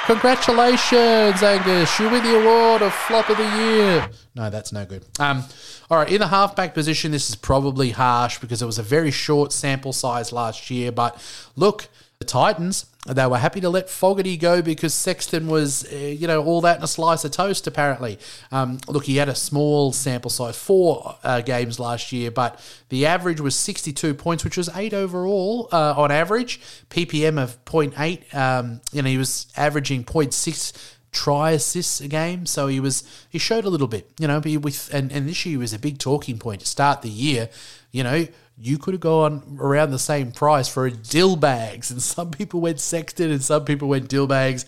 Congratulations, 0.07 1.43
Angus. 1.45 1.99
You 2.01 2.11
win 2.11 2.25
the 2.25 2.41
award 2.41 2.83
of 2.83 2.93
flop 2.93 3.31
of 3.31 3.37
the 3.37 3.57
year. 3.57 4.11
No, 4.35 4.51
that's 4.51 4.73
no 4.73 4.85
good. 4.85 5.05
Um, 5.21 5.45
all 5.89 5.99
right, 5.99 6.11
in 6.11 6.19
the 6.19 6.27
halfback 6.27 6.75
position, 6.75 7.13
this 7.13 7.29
is 7.29 7.37
probably 7.37 7.91
harsh 7.91 8.39
because 8.39 8.61
it 8.61 8.67
was 8.67 8.79
a 8.79 8.83
very 8.83 9.13
short 9.13 9.53
sample 9.53 9.93
size 9.93 10.33
last 10.33 10.71
year. 10.71 10.91
But 10.91 11.23
look, 11.55 11.89
the 12.23 12.29
Titans, 12.29 12.87
they 13.05 13.27
were 13.27 13.39
happy 13.39 13.61
to 13.61 13.69
let 13.69 13.91
Fogarty 13.91 14.37
go 14.37 14.63
because 14.63 14.95
Sexton 14.95 15.49
was, 15.49 15.93
uh, 15.93 15.97
you 15.97 16.29
know, 16.29 16.45
all 16.45 16.61
that 16.61 16.77
in 16.79 16.85
a 16.85 16.87
slice 16.87 17.25
of 17.25 17.33
toast, 17.33 17.67
apparently. 17.67 18.17
Um, 18.53 18.79
look, 18.87 19.07
he 19.07 19.17
had 19.17 19.29
a 19.29 19.35
small 19.35 19.93
sample 19.93 20.31
size, 20.31 20.57
four 20.57 21.17
uh, 21.25 21.41
games 21.41 21.81
last 21.81 22.13
year, 22.13 22.31
but 22.31 22.61
the 22.91 23.07
average 23.07 23.41
was 23.41 23.57
62 23.57 24.15
points, 24.15 24.45
which 24.45 24.57
was 24.57 24.71
eight 24.77 24.95
overall 24.95 25.69
uh, 25.73 25.95
on 25.97 26.13
average. 26.13 26.61
PPM 26.91 27.43
of 27.43 27.63
0.8. 27.65 28.33
Um, 28.35 28.81
you 28.93 29.03
know, 29.03 29.09
he 29.09 29.19
was 29.19 29.49
averaging 29.57 30.05
0.6 30.05 30.97
try 31.11 31.51
assists 31.51 32.01
a 32.01 32.09
game. 32.09 32.47
So 32.47 32.69
he 32.69 32.79
was 32.79 33.03
he 33.29 33.39
showed 33.39 33.65
a 33.65 33.69
little 33.69 33.89
bit, 33.89 34.11
you 34.19 34.29
know. 34.29 34.41
But 34.41 34.57
with 34.59 34.95
and 34.95 35.13
and 35.13 35.29
this 35.29 35.45
year 35.45 35.59
was 35.59 35.73
a 35.75 35.79
big 35.79 35.99
talking 35.99 36.39
point 36.39 36.61
to 36.61 36.67
start 36.67 37.03
the 37.03 37.11
year. 37.11 37.51
You 37.91 38.05
know, 38.05 38.27
you 38.63 38.79
could 38.79 38.95
have 38.95 39.01
gone 39.01 39.59
around 39.61 39.91
the 39.91 39.99
same 39.99 40.31
price 40.31 40.69
for 40.69 40.87
a 40.87 40.91
dill 40.91 41.35
bags, 41.35 41.91
and 41.91 42.01
some 42.01 42.31
people 42.31 42.61
went 42.61 42.79
Sexton 42.79 43.31
and 43.31 43.43
some 43.43 43.65
people 43.65 43.89
went 43.89 44.09
dill 44.09 44.29
bags. 44.29 44.65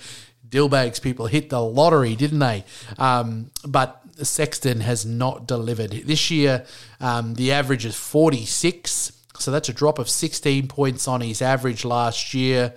Dill 0.49 0.69
bags 0.69 0.99
people 0.99 1.27
hit 1.27 1.51
the 1.51 1.61
lottery, 1.61 2.17
didn't 2.17 2.41
they? 2.41 2.65
Um, 2.99 3.51
but 3.67 4.03
Sexton 4.23 4.81
has 4.81 5.07
not 5.07 5.47
delivered 5.47 5.93
this 5.93 6.31
year. 6.31 6.65
Um, 7.01 7.35
the 7.35 7.53
average 7.53 7.87
is 7.87 7.97
forty 7.97 8.45
six. 8.45 9.13
So 9.39 9.51
that's 9.51 9.69
a 9.69 9.73
drop 9.73 9.99
of 9.99 10.09
16 10.09 10.69
points 10.69 11.09
on 11.09 11.21
his 11.21 11.43
average 11.43 11.85
last 11.85 12.35
year. 12.35 12.73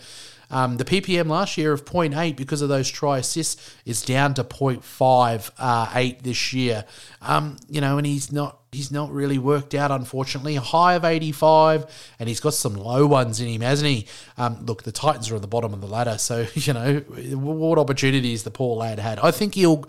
Um, 0.49 0.77
the 0.77 0.85
PPM 0.85 1.27
last 1.27 1.57
year 1.57 1.73
of 1.73 1.85
0.8 1.85 2.35
because 2.35 2.61
of 2.61 2.69
those 2.69 2.89
try 2.89 3.19
assists 3.19 3.75
is 3.85 4.01
down 4.01 4.33
to 4.35 4.43
0.58 4.43 5.51
uh, 5.59 6.17
this 6.23 6.53
year. 6.53 6.85
Um, 7.21 7.57
you 7.69 7.81
know, 7.81 7.97
and 7.97 8.07
he's 8.07 8.31
not 8.31 8.66
he's 8.77 8.91
not 8.91 9.11
really 9.11 9.39
worked 9.39 9.73
out, 9.73 9.91
unfortunately. 9.91 10.55
A 10.55 10.61
high 10.61 10.93
of 10.93 11.03
85, 11.03 12.13
and 12.19 12.29
he's 12.29 12.39
got 12.39 12.53
some 12.53 12.75
low 12.75 13.07
ones 13.07 13.41
in 13.41 13.47
him, 13.47 13.61
hasn't 13.61 13.89
he? 13.89 14.07
Um, 14.37 14.65
look, 14.65 14.83
the 14.83 14.91
Titans 14.91 15.31
are 15.31 15.35
at 15.35 15.41
the 15.41 15.47
bottom 15.47 15.73
of 15.73 15.81
the 15.81 15.87
ladder, 15.87 16.17
so, 16.17 16.45
you 16.53 16.73
know, 16.73 16.99
what 16.99 17.79
opportunities 17.79 18.43
the 18.43 18.51
poor 18.51 18.77
lad 18.77 18.99
had. 18.99 19.19
I 19.19 19.31
think 19.31 19.55
he'll 19.55 19.85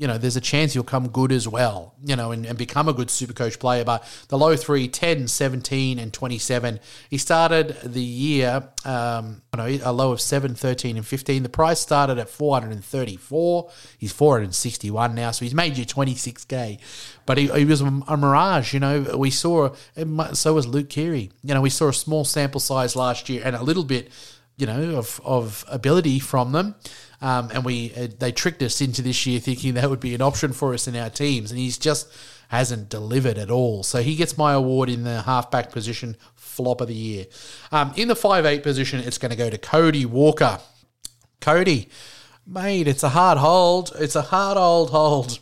you 0.00 0.06
know, 0.06 0.16
there's 0.16 0.36
a 0.36 0.40
chance 0.40 0.72
he'll 0.72 0.82
come 0.82 1.08
good 1.08 1.30
as 1.30 1.46
well, 1.46 1.94
you 2.02 2.16
know, 2.16 2.32
and, 2.32 2.46
and 2.46 2.56
become 2.56 2.88
a 2.88 2.94
good 2.94 3.10
super 3.10 3.34
coach 3.34 3.58
player. 3.58 3.84
But 3.84 4.02
the 4.28 4.38
low 4.38 4.56
three, 4.56 4.88
10, 4.88 5.28
17, 5.28 5.98
and 5.98 6.10
27. 6.10 6.80
He 7.10 7.18
started 7.18 7.76
the 7.84 8.00
year, 8.00 8.66
um, 8.86 9.42
know, 9.60 9.78
a 9.84 9.92
low 9.92 10.12
of 10.12 10.22
7, 10.22 10.54
13, 10.54 10.96
and 10.96 11.06
15. 11.06 11.42
The 11.42 11.50
price 11.50 11.80
started 11.80 12.16
at 12.16 12.30
434. 12.30 13.70
He's 13.98 14.10
461 14.10 15.14
now, 15.14 15.32
so 15.32 15.44
he's 15.44 15.54
made 15.54 15.76
you 15.76 15.84
26K. 15.84 16.78
But 17.26 17.36
he, 17.36 17.48
he 17.48 17.66
was 17.66 17.82
a, 17.82 17.90
mirage, 17.90 18.72
you 18.72 18.80
know. 18.80 19.02
We 19.18 19.30
saw, 19.30 19.74
so 20.32 20.54
was 20.54 20.66
Luke 20.66 20.88
Keary. 20.88 21.30
You 21.42 21.52
know, 21.52 21.60
we 21.60 21.68
saw 21.68 21.88
a 21.88 21.92
small 21.92 22.24
sample 22.24 22.60
size 22.60 22.96
last 22.96 23.28
year 23.28 23.42
and 23.44 23.54
a 23.54 23.62
little 23.62 23.84
bit, 23.84 24.10
you 24.56 24.66
know, 24.66 24.96
of, 24.96 25.20
of 25.24 25.62
ability 25.68 26.20
from 26.20 26.52
them. 26.52 26.74
Um, 27.22 27.50
and 27.52 27.64
we 27.64 27.92
uh, 27.94 28.08
they 28.18 28.32
tricked 28.32 28.62
us 28.62 28.80
into 28.80 29.02
this 29.02 29.26
year 29.26 29.40
thinking 29.40 29.74
that 29.74 29.90
would 29.90 30.00
be 30.00 30.14
an 30.14 30.22
option 30.22 30.52
for 30.52 30.72
us 30.72 30.88
in 30.88 30.96
our 30.96 31.10
teams, 31.10 31.50
and 31.50 31.60
he's 31.60 31.76
just 31.76 32.08
hasn't 32.48 32.88
delivered 32.88 33.38
at 33.38 33.50
all. 33.50 33.82
So 33.82 34.02
he 34.02 34.16
gets 34.16 34.36
my 34.36 34.54
award 34.54 34.88
in 34.88 35.04
the 35.04 35.22
halfback 35.22 35.70
position, 35.70 36.16
flop 36.34 36.80
of 36.80 36.88
the 36.88 36.94
year. 36.94 37.26
Um, 37.70 37.92
in 37.96 38.08
the 38.08 38.16
five 38.16 38.46
eight 38.46 38.62
position, 38.62 39.00
it's 39.00 39.18
going 39.18 39.30
to 39.30 39.36
go 39.36 39.50
to 39.50 39.58
Cody 39.58 40.06
Walker. 40.06 40.58
Cody, 41.40 41.88
mate, 42.46 42.88
it's 42.88 43.02
a 43.02 43.10
hard 43.10 43.38
hold. 43.38 43.92
It's 43.98 44.16
a 44.16 44.22
hard 44.22 44.56
old 44.56 44.90
hold 44.90 45.38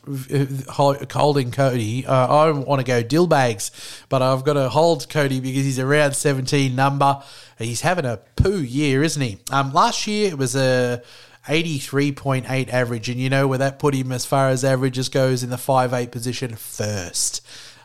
holding 0.68 1.50
Cody. 1.50 2.06
Uh, 2.06 2.26
I 2.26 2.50
want 2.50 2.80
to 2.80 2.84
go 2.84 3.02
dill 3.02 3.26
bags, 3.26 3.70
but 4.08 4.20
I've 4.20 4.44
got 4.44 4.54
to 4.54 4.68
hold 4.68 5.08
Cody 5.08 5.40
because 5.40 5.64
he's 5.64 5.78
around 5.78 6.12
17 6.12 6.74
number. 6.74 7.22
He's 7.58 7.80
having 7.80 8.04
a 8.04 8.18
poo 8.36 8.60
year, 8.60 9.02
isn't 9.02 9.22
he? 9.22 9.38
Um, 9.50 9.72
last 9.72 10.06
year 10.06 10.30
it 10.30 10.38
was 10.38 10.54
a 10.54 11.02
83.8 11.48 12.68
average, 12.68 13.08
and 13.08 13.18
you 13.18 13.30
know 13.30 13.48
where 13.48 13.58
that 13.58 13.78
put 13.78 13.94
him 13.94 14.12
as 14.12 14.26
far 14.26 14.48
as 14.50 14.64
averages 14.64 15.08
goes 15.08 15.42
in 15.42 15.50
the 15.50 15.58
five 15.58 15.92
eight 15.94 16.12
position 16.12 16.54
first. 16.54 17.44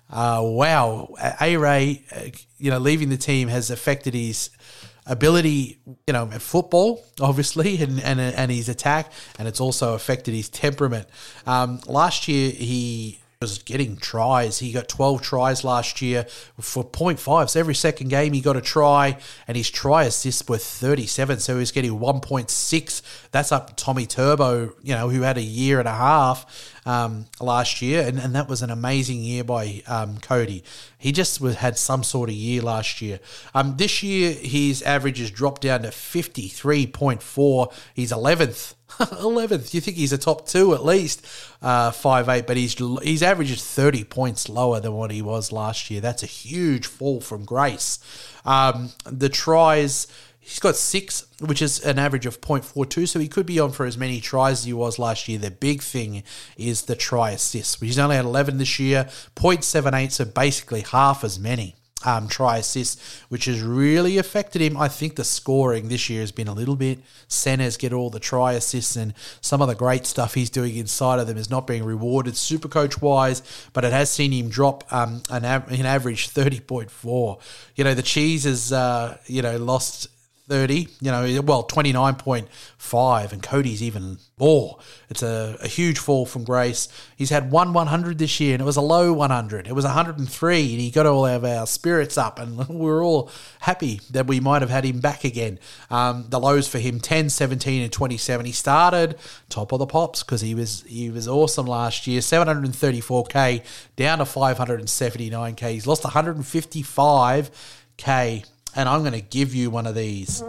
Uh, 0.10 0.42
wow, 0.44 1.16
A 1.42 1.58
Ray, 1.58 2.04
uh, 2.16 2.26
you 2.58 2.70
know, 2.70 2.78
leaving 2.78 3.10
the 3.10 3.18
team 3.18 3.48
has 3.48 3.72
affected 3.72 4.14
his 4.14 4.50
ability, 5.06 5.80
you 6.08 6.14
know, 6.14 6.30
at 6.32 6.42
football, 6.42 7.04
obviously, 7.20 7.78
and, 7.82 8.00
and 8.02 8.20
and 8.20 8.52
his 8.52 8.70
attack, 8.70 9.12
and 9.40 9.48
it's 9.48 9.62
also 9.62 9.94
affected 9.94 10.34
his 10.34 10.50
temperament. 10.50 11.08
Um, 11.48 11.80
last 11.88 12.28
year, 12.28 12.52
he 12.52 13.20
was 13.44 13.58
getting 13.58 13.98
tries. 13.98 14.60
He 14.60 14.72
got 14.72 14.88
12 14.88 15.22
tries 15.22 15.64
last 15.66 16.02
year 16.02 16.24
for 16.60 16.86
0.5. 16.86 17.50
So 17.50 17.60
every 17.60 17.76
second 17.76 18.08
game 18.08 18.32
he 18.32 18.40
got 18.40 18.56
a 18.56 18.62
try, 18.62 19.18
and 19.48 19.58
his 19.58 19.70
try 19.70 20.06
assists 20.06 20.48
were 20.48 20.58
37. 20.58 21.40
So 21.40 21.60
he's 21.60 21.72
getting 21.72 22.00
1.6. 22.00 23.02
That's 23.32 23.52
up 23.52 23.76
Tommy 23.76 24.06
Turbo, 24.06 24.74
you 24.82 24.96
know, 24.96 25.10
who 25.10 25.24
had 25.24 25.38
a 25.38 25.42
year 25.42 25.80
and 25.80 25.88
a 25.88 25.94
half 25.94 26.72
um, 26.86 27.26
last 27.42 27.82
year, 27.82 28.08
and, 28.08 28.18
and 28.18 28.34
that 28.36 28.48
was 28.48 28.62
an 28.62 28.70
amazing 28.70 29.22
year 29.22 29.44
by 29.44 29.84
um, 29.88 30.20
Cody. 30.20 30.64
He 30.98 31.12
just 31.12 31.42
was, 31.42 31.56
had 31.56 31.78
some 31.78 32.04
sort 32.04 32.30
of 32.30 32.36
year 32.36 32.62
last 32.62 33.02
year. 33.02 33.20
Um, 33.54 33.76
this 33.76 34.04
year, 34.04 34.32
his 34.32 34.82
average 34.84 35.20
has 35.20 35.32
dropped 35.32 35.64
down 35.64 35.82
to 35.82 35.90
53.4. 35.90 37.74
He's 37.94 38.12
11th 38.12 38.76
11th. 39.00 39.74
You 39.74 39.82
think 39.82 39.98
he's 39.98 40.14
a 40.14 40.18
top 40.18 40.48
two 40.48 40.74
at 40.74 40.86
least, 40.86 41.26
uh, 41.62 41.92
five 41.92 42.30
eight, 42.30 42.46
but 42.46 42.58
he's 42.58 42.76
his 43.02 43.24
average 43.24 43.52
is 43.52 43.64
30 43.66 44.04
points 44.04 44.50
lower 44.50 44.80
than 44.80 44.94
what 44.94 45.12
he 45.12 45.22
was 45.22 45.52
last 45.52 45.90
year. 45.90 46.00
That's 46.00 46.22
a 46.24 46.28
huge 46.28 46.86
fall 46.86 47.20
from 47.20 47.44
grace. 47.44 48.00
Um, 48.46 48.92
the 49.06 49.30
tries, 49.30 50.08
he's 50.40 50.60
got 50.60 50.76
six, 50.76 51.26
which 51.40 51.62
is 51.62 51.80
an 51.80 51.98
average 51.98 52.26
of 52.26 52.40
0.42, 52.42 53.08
so 53.08 53.20
he 53.20 53.28
could 53.28 53.46
be 53.46 53.60
on 53.60 53.72
for 53.72 53.86
as 53.86 53.98
many 53.98 54.22
tries 54.22 54.60
as 54.60 54.66
he 54.66 54.74
was 54.74 55.00
last 55.00 55.28
year. 55.28 55.40
The 55.40 55.52
big 55.52 55.82
thing 55.82 56.24
is 56.56 56.84
the 56.84 56.96
try 56.96 57.32
assists. 57.32 57.82
Which 57.82 57.90
he's 57.90 58.00
only 58.00 58.16
had 58.16 58.26
11 58.26 58.58
this 58.58 58.80
year, 58.80 59.06
0.78, 59.36 60.12
so 60.12 60.26
basically 60.26 60.82
half 60.82 61.24
as 61.24 61.40
many 61.40 61.76
um, 62.06 62.28
try 62.28 62.58
assists, 62.58 63.22
which 63.30 63.46
has 63.46 63.62
really 63.62 64.18
affected 64.18 64.62
him. 64.62 64.78
I 64.78 64.88
think 64.88 65.16
the 65.16 65.24
scoring 65.24 65.88
this 65.88 66.10
year 66.10 66.22
has 66.22 66.32
been 66.32 66.48
a 66.48 66.54
little 66.54 66.76
bit. 66.76 67.00
Centers 67.28 67.78
get 67.78 67.94
all 67.94 68.10
the 68.10 68.20
try 68.20 68.54
assists, 68.54 68.96
and 68.96 69.14
some 69.42 69.62
of 69.62 69.68
the 69.68 69.76
great 69.76 70.06
stuff 70.06 70.34
he's 70.34 70.50
doing 70.50 70.76
inside 70.76 71.20
of 71.20 71.28
them 71.28 71.38
is 71.38 71.50
not 71.50 71.68
being 71.68 71.84
rewarded 71.84 72.36
super 72.38 72.68
coach 72.68 73.02
wise, 73.02 73.42
but 73.74 73.84
it 73.84 73.92
has 73.92 74.10
seen 74.10 74.32
him 74.32 74.50
drop 74.50 74.84
um, 74.92 75.24
an, 75.30 75.46
av- 75.46 75.72
an 75.72 75.86
average 75.86 76.30
30.4. 76.30 77.40
You 77.76 77.84
know, 77.84 77.94
the 77.94 78.02
Cheese 78.02 78.44
has, 78.44 78.72
uh, 78.72 79.18
you 79.26 79.42
know, 79.42 79.58
lost 79.58 80.08
30, 80.50 80.90
you 81.00 81.10
know, 81.10 81.42
well, 81.42 81.66
29.5, 81.66 83.32
and 83.32 83.42
Cody's 83.42 83.82
even 83.82 84.18
more. 84.38 84.78
It's 85.10 85.24
a, 85.24 85.58
a, 85.62 85.70
huge 85.70 86.00
fall 86.00 86.26
from 86.26 86.44
grace. 86.44 86.90
He's 87.16 87.30
had 87.30 87.50
one 87.50 87.72
100 87.72 88.18
this 88.18 88.42
year, 88.42 88.54
and 88.54 88.62
it 88.62 88.66
was 88.66 88.76
a 88.76 88.82
low 88.82 89.14
100. 89.14 89.68
It 89.68 89.74
was 89.74 89.86
103, 89.86 90.60
and 90.60 90.82
he 90.82 90.92
got 90.92 91.06
all 91.06 91.26
of 91.26 91.46
our 91.46 91.66
spirits 91.66 92.18
up, 92.18 92.40
and 92.40 92.68
we 92.68 92.76
were 92.76 93.02
all 93.02 93.32
happy 93.62 94.02
that 94.12 94.28
we 94.28 94.42
might 94.42 94.62
have 94.62 94.70
had 94.70 94.84
him 94.84 95.00
back 95.00 95.24
again. 95.24 95.60
Um, 95.90 96.26
the 96.28 96.42
lows 96.42 96.68
for 96.68 96.80
him 96.80 97.00
10, 97.00 97.30
17, 97.30 97.82
and 97.82 97.94
27. 97.94 98.46
He 98.46 98.52
started 98.52 99.16
top 99.48 99.72
of 99.72 99.80
the 99.80 99.88
pops 99.88 100.24
because 100.24 100.42
he 100.42 100.56
was 100.56 100.84
he 100.84 101.10
was 101.10 101.26
awesome 101.26 101.68
last 101.68 102.06
year. 102.06 102.20
734k 102.20 103.64
down 103.96 104.18
to 104.18 104.26
579k. 104.26 105.72
He's 105.72 105.88
lost 105.88 106.04
155k 106.04 108.46
and 108.76 108.90
I'm 108.90 109.02
going 109.02 109.14
to 109.14 109.22
give 109.22 109.54
you 109.56 109.70
one 109.70 109.88
of 109.88 109.96
these. 109.96 110.42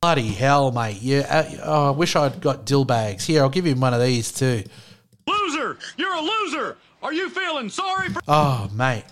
Bloody 0.00 0.28
hell, 0.28 0.72
mate! 0.72 0.98
Yeah, 1.00 1.20
uh, 1.28 1.56
oh, 1.62 1.88
I 1.88 1.90
wish 1.90 2.16
I'd 2.16 2.40
got 2.40 2.64
dill 2.64 2.84
bags. 2.84 3.24
Here, 3.24 3.42
I'll 3.42 3.48
give 3.48 3.66
you 3.66 3.74
one 3.74 3.94
of 3.94 4.00
these 4.00 4.32
too. 4.32 4.64
Loser! 5.26 5.78
You're 5.96 6.14
a 6.14 6.20
loser! 6.20 6.76
Are 7.02 7.12
you 7.12 7.28
feeling 7.30 7.68
sorry 7.68 8.08
for. 8.08 8.20
Oh, 8.26 8.70
mate. 8.74 9.04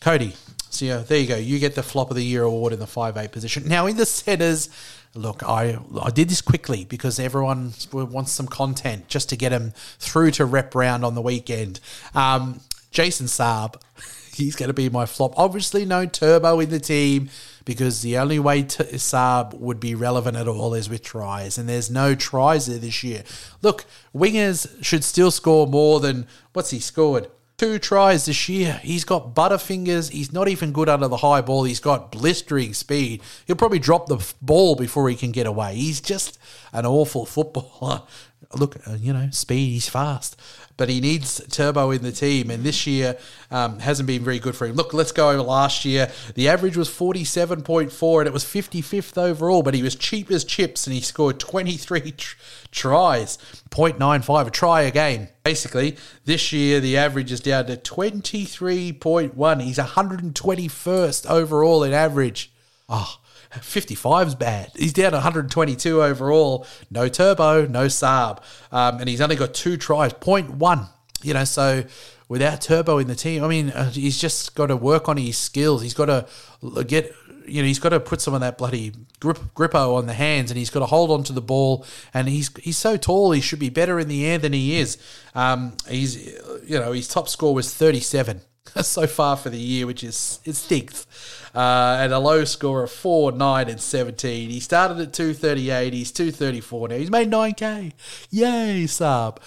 Cody. 0.00 0.34
So, 0.70 0.84
yeah, 0.84 0.98
there 0.98 1.18
you 1.18 1.26
go. 1.26 1.36
You 1.36 1.58
get 1.58 1.74
the 1.74 1.82
flop 1.82 2.10
of 2.10 2.16
the 2.16 2.24
year 2.24 2.42
award 2.42 2.72
in 2.72 2.78
the 2.78 2.86
five 2.86 3.16
eight 3.16 3.32
position. 3.32 3.66
Now, 3.66 3.86
in 3.86 3.96
the 3.96 4.06
centers, 4.06 4.68
look, 5.14 5.42
I 5.42 5.78
I 6.00 6.10
did 6.10 6.28
this 6.28 6.40
quickly 6.40 6.84
because 6.84 7.18
everyone 7.18 7.72
wants 7.92 8.32
some 8.32 8.46
content 8.46 9.08
just 9.08 9.28
to 9.30 9.36
get 9.36 9.50
them 9.50 9.72
through 9.98 10.32
to 10.32 10.44
rep 10.44 10.74
round 10.74 11.04
on 11.04 11.14
the 11.14 11.22
weekend. 11.22 11.80
Um, 12.14 12.60
Jason 12.90 13.26
Saab 13.26 13.80
he's 14.38 14.56
going 14.56 14.68
to 14.68 14.74
be 14.74 14.88
my 14.88 15.06
flop. 15.06 15.34
Obviously, 15.36 15.84
no 15.84 16.06
Turbo 16.06 16.60
in 16.60 16.70
the 16.70 16.80
team 16.80 17.28
because 17.64 18.00
the 18.00 18.16
only 18.16 18.38
way 18.38 18.62
to 18.62 18.84
Saab 18.84 19.52
would 19.54 19.78
be 19.78 19.94
relevant 19.94 20.36
at 20.36 20.48
all 20.48 20.72
is 20.72 20.88
with 20.88 21.02
tries, 21.02 21.58
and 21.58 21.68
there's 21.68 21.90
no 21.90 22.14
tries 22.14 22.66
there 22.66 22.78
this 22.78 23.04
year. 23.04 23.24
Look, 23.60 23.84
wingers 24.14 24.82
should 24.82 25.04
still 25.04 25.30
score 25.30 25.66
more 25.66 26.00
than 26.00 26.26
what's 26.54 26.70
he 26.70 26.80
scored? 26.80 27.28
Two 27.58 27.80
tries 27.80 28.26
this 28.26 28.48
year. 28.48 28.80
He's 28.84 29.04
got 29.04 29.34
butterfingers. 29.34 30.12
He's 30.12 30.32
not 30.32 30.46
even 30.46 30.70
good 30.70 30.88
under 30.88 31.08
the 31.08 31.16
high 31.16 31.40
ball. 31.40 31.64
He's 31.64 31.80
got 31.80 32.12
blistering 32.12 32.72
speed. 32.72 33.20
He'll 33.46 33.56
probably 33.56 33.80
drop 33.80 34.06
the 34.06 34.24
ball 34.40 34.76
before 34.76 35.10
he 35.10 35.16
can 35.16 35.32
get 35.32 35.44
away. 35.46 35.74
He's 35.74 36.00
just 36.00 36.38
an 36.72 36.86
awful 36.86 37.26
footballer. 37.26 38.02
Look, 38.54 38.76
uh, 38.86 38.94
you 38.94 39.12
know, 39.12 39.28
speed. 39.30 39.72
He's 39.72 39.88
fast, 39.88 40.40
but 40.78 40.88
he 40.88 41.00
needs 41.00 41.42
turbo 41.50 41.90
in 41.90 42.02
the 42.02 42.12
team. 42.12 42.50
And 42.50 42.64
this 42.64 42.86
year 42.86 43.18
um, 43.50 43.80
hasn't 43.80 44.06
been 44.06 44.24
very 44.24 44.38
good 44.38 44.56
for 44.56 44.66
him. 44.66 44.76
Look, 44.76 44.94
let's 44.94 45.12
go 45.12 45.28
over 45.28 45.42
last 45.42 45.84
year. 45.84 46.10
The 46.34 46.48
average 46.48 46.78
was 46.78 46.88
forty-seven 46.88 47.62
point 47.62 47.92
four, 47.92 48.22
and 48.22 48.26
it 48.26 48.32
was 48.32 48.44
fifty-fifth 48.44 49.18
overall. 49.18 49.62
But 49.62 49.74
he 49.74 49.82
was 49.82 49.94
cheap 49.94 50.30
as 50.30 50.44
chips, 50.44 50.86
and 50.86 50.94
he 50.94 51.02
scored 51.02 51.38
twenty-three 51.38 52.12
tr- 52.12 52.36
tries, 52.70 53.38
0.95 53.70 54.46
a 54.46 54.50
try 54.50 54.82
a 54.82 54.90
game. 54.90 55.28
Basically, 55.42 55.96
this 56.24 56.52
year 56.52 56.80
the 56.80 56.96
average 56.96 57.32
is 57.32 57.40
down 57.40 57.66
to 57.66 57.76
23.1. 57.76 59.62
He's 59.62 59.78
121st 59.78 61.26
overall 61.30 61.82
in 61.82 61.92
average. 61.92 62.52
Oh, 62.88 63.16
55's 63.52 64.34
bad. 64.34 64.70
He's 64.76 64.92
down 64.92 65.12
122 65.12 66.02
overall. 66.02 66.66
No 66.90 67.08
turbo, 67.08 67.66
no 67.66 67.86
Saab. 67.86 68.42
Um, 68.70 69.00
and 69.00 69.08
he's 69.08 69.20
only 69.20 69.36
got 69.36 69.54
two 69.54 69.76
tries, 69.76 70.12
0.1. 70.12 70.88
You 71.22 71.34
know, 71.34 71.44
so 71.44 71.84
without 72.28 72.60
turbo 72.60 72.98
in 72.98 73.08
the 73.08 73.14
team, 73.14 73.42
I 73.42 73.48
mean, 73.48 73.70
uh, 73.70 73.90
he's 73.90 74.20
just 74.20 74.54
got 74.54 74.66
to 74.66 74.76
work 74.76 75.08
on 75.08 75.16
his 75.16 75.36
skills. 75.36 75.82
He's 75.82 75.94
got 75.94 76.06
to 76.06 76.84
get 76.84 77.12
you 77.48 77.62
know, 77.62 77.66
he's 77.66 77.78
got 77.78 77.90
to 77.90 78.00
put 78.00 78.20
some 78.20 78.34
of 78.34 78.40
that 78.40 78.58
bloody 78.58 78.92
grip, 79.20 79.38
grippo 79.54 79.96
on 79.96 80.06
the 80.06 80.12
hands, 80.12 80.50
and 80.50 80.58
he's 80.58 80.70
got 80.70 80.80
to 80.80 80.86
hold 80.86 81.10
on 81.10 81.22
to 81.24 81.32
the 81.32 81.40
ball. 81.40 81.84
And 82.14 82.28
he's 82.28 82.50
he's 82.58 82.76
so 82.76 82.96
tall, 82.96 83.32
he 83.32 83.40
should 83.40 83.58
be 83.58 83.70
better 83.70 83.98
in 83.98 84.08
the 84.08 84.26
air 84.26 84.38
than 84.38 84.52
he 84.52 84.78
is. 84.78 84.98
Um, 85.34 85.76
he's 85.88 86.26
you 86.66 86.78
know 86.78 86.92
his 86.92 87.08
top 87.08 87.28
score 87.28 87.54
was 87.54 87.74
thirty 87.74 88.00
seven 88.00 88.42
so 88.82 89.06
far 89.06 89.36
for 89.36 89.50
the 89.50 89.58
year, 89.58 89.86
which 89.86 90.04
is 90.04 90.40
it 90.44 90.56
stinks. 90.56 91.06
Uh, 91.54 91.96
and 92.00 92.12
a 92.12 92.18
low 92.18 92.44
score 92.44 92.82
of 92.82 92.90
four, 92.90 93.32
nine, 93.32 93.68
and 93.68 93.80
seventeen. 93.80 94.50
He 94.50 94.60
started 94.60 95.00
at 95.00 95.12
two 95.12 95.32
thirty 95.32 95.70
eight. 95.70 95.92
He's 95.92 96.12
two 96.12 96.30
thirty 96.30 96.60
four 96.60 96.88
now. 96.88 96.96
He's 96.96 97.10
made 97.10 97.30
nine 97.30 97.54
k. 97.54 97.92
Yay, 98.30 98.84
Saab. 98.84 99.38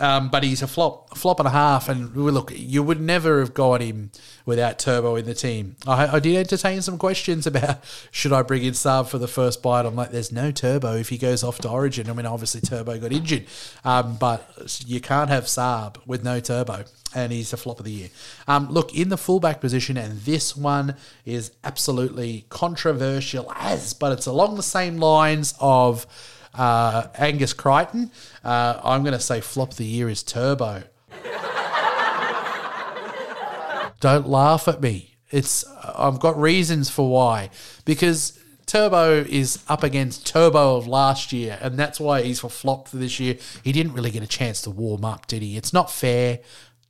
Um, 0.00 0.30
but 0.30 0.44
he's 0.44 0.62
a 0.62 0.66
flop, 0.66 1.18
flop 1.18 1.40
and 1.40 1.46
a 1.46 1.50
half. 1.50 1.88
And 1.88 2.16
look, 2.16 2.52
you 2.54 2.82
would 2.82 3.00
never 3.00 3.40
have 3.40 3.52
got 3.52 3.82
him 3.82 4.10
without 4.46 4.78
Turbo 4.78 5.16
in 5.16 5.26
the 5.26 5.34
team. 5.34 5.76
I, 5.86 6.16
I 6.16 6.20
did 6.20 6.36
entertain 6.36 6.80
some 6.80 6.96
questions 6.96 7.46
about 7.46 7.84
should 8.10 8.32
I 8.32 8.42
bring 8.42 8.64
in 8.64 8.72
Saab 8.72 9.08
for 9.08 9.18
the 9.18 9.28
first 9.28 9.62
bite. 9.62 9.84
I'm 9.84 9.96
like, 9.96 10.10
there's 10.10 10.32
no 10.32 10.52
Turbo 10.52 10.96
if 10.96 11.10
he 11.10 11.18
goes 11.18 11.42
off 11.42 11.58
to 11.58 11.68
Origin. 11.68 12.08
I 12.08 12.14
mean, 12.14 12.26
obviously 12.26 12.62
Turbo 12.62 12.98
got 12.98 13.12
injured, 13.12 13.46
um, 13.84 14.16
but 14.16 14.82
you 14.86 15.00
can't 15.00 15.28
have 15.28 15.44
Saab 15.44 15.96
with 16.06 16.24
no 16.24 16.40
Turbo. 16.40 16.84
And 17.12 17.32
he's 17.32 17.52
a 17.52 17.56
flop 17.56 17.80
of 17.80 17.86
the 17.86 17.90
year. 17.90 18.08
Um, 18.46 18.70
look, 18.70 18.94
in 18.94 19.08
the 19.08 19.16
fullback 19.16 19.60
position, 19.60 19.96
and 19.96 20.20
this 20.20 20.56
one 20.56 20.94
is 21.26 21.39
absolutely 21.64 22.46
controversial 22.48 23.52
as, 23.56 23.94
but 23.94 24.12
it's 24.12 24.26
along 24.26 24.56
the 24.56 24.62
same 24.62 24.98
lines 24.98 25.54
of 25.60 26.06
uh, 26.54 27.08
Angus 27.16 27.52
Crichton. 27.52 28.10
Uh, 28.44 28.80
I'm 28.82 29.02
going 29.02 29.14
to 29.14 29.20
say 29.20 29.40
flop 29.40 29.74
the 29.74 29.84
year 29.84 30.08
is 30.08 30.22
Turbo. 30.22 30.84
Don't 34.00 34.28
laugh 34.28 34.68
at 34.68 34.80
me. 34.80 35.16
It's 35.30 35.64
I've 35.96 36.18
got 36.18 36.38
reasons 36.38 36.90
for 36.90 37.08
why 37.08 37.50
because 37.84 38.40
Turbo 38.70 39.24
is 39.28 39.64
up 39.68 39.82
against 39.82 40.26
Turbo 40.26 40.76
of 40.76 40.86
last 40.86 41.32
year, 41.32 41.58
and 41.60 41.76
that's 41.76 41.98
why 41.98 42.22
he's 42.22 42.38
for 42.38 42.48
flop 42.48 42.86
for 42.86 42.98
this 42.98 43.18
year. 43.18 43.36
He 43.64 43.72
didn't 43.72 43.94
really 43.94 44.12
get 44.12 44.22
a 44.22 44.28
chance 44.28 44.62
to 44.62 44.70
warm 44.70 45.04
up, 45.04 45.26
did 45.26 45.42
he? 45.42 45.56
It's 45.56 45.72
not 45.72 45.90
fair. 45.90 46.38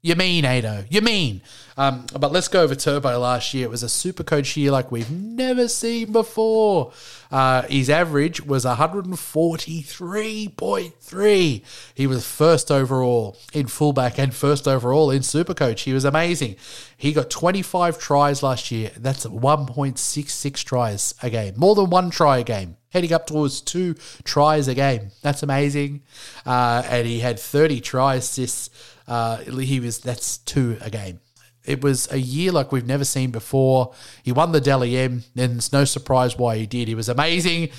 You 0.02 0.16
mean, 0.16 0.46
Ado? 0.46 0.84
You 0.88 1.02
mean? 1.02 1.42
Um, 1.76 2.06
but 2.18 2.32
let's 2.32 2.48
go 2.48 2.62
over 2.62 2.74
Turbo 2.74 3.18
last 3.18 3.52
year. 3.52 3.66
It 3.66 3.70
was 3.70 3.82
a 3.82 3.88
super 3.88 4.24
coach 4.24 4.56
year 4.56 4.70
like 4.70 4.90
we've 4.90 5.10
never 5.10 5.68
seen 5.68 6.12
before. 6.12 6.92
Uh, 7.30 7.60
his 7.62 7.90
average 7.90 8.40
was 8.40 8.64
143.3. 8.64 11.62
He 11.94 12.06
was 12.06 12.26
first 12.26 12.70
overall 12.70 13.36
in 13.52 13.66
fullback 13.66 14.18
and 14.18 14.34
first 14.34 14.66
overall 14.66 15.10
in 15.10 15.22
super 15.22 15.52
coach. 15.52 15.82
He 15.82 15.92
was 15.92 16.06
amazing. 16.06 16.56
He 16.96 17.12
got 17.12 17.28
25 17.28 17.98
tries 17.98 18.42
last 18.42 18.70
year. 18.70 18.92
That's 18.96 19.26
1.66 19.26 20.64
tries 20.64 21.14
a 21.22 21.28
game, 21.28 21.52
more 21.58 21.74
than 21.74 21.90
one 21.90 22.08
try 22.08 22.38
a 22.38 22.44
game 22.44 22.78
heading 22.90 23.12
up 23.12 23.26
towards 23.26 23.60
two 23.60 23.94
tries 24.24 24.68
a 24.68 24.74
game. 24.74 25.10
That's 25.22 25.42
amazing. 25.42 26.02
Uh, 26.44 26.82
and 26.86 27.06
he 27.06 27.20
had 27.20 27.38
30 27.38 27.80
try 27.80 28.16
assists. 28.16 28.70
Uh, 29.10 29.38
he 29.38 29.80
was 29.80 29.98
that's 29.98 30.38
two 30.38 30.78
a 30.80 30.88
game. 30.88 31.20
It 31.64 31.82
was 31.82 32.10
a 32.12 32.18
year 32.18 32.52
like 32.52 32.70
we've 32.72 32.86
never 32.86 33.04
seen 33.04 33.32
before. 33.32 33.92
He 34.22 34.32
won 34.32 34.52
the 34.52 34.60
Dally 34.60 34.96
M, 34.96 35.24
and 35.36 35.56
it's 35.56 35.72
no 35.72 35.84
surprise 35.84 36.38
why 36.38 36.56
he 36.56 36.66
did. 36.66 36.86
He 36.88 36.94
was 36.94 37.08
amazing. 37.08 37.70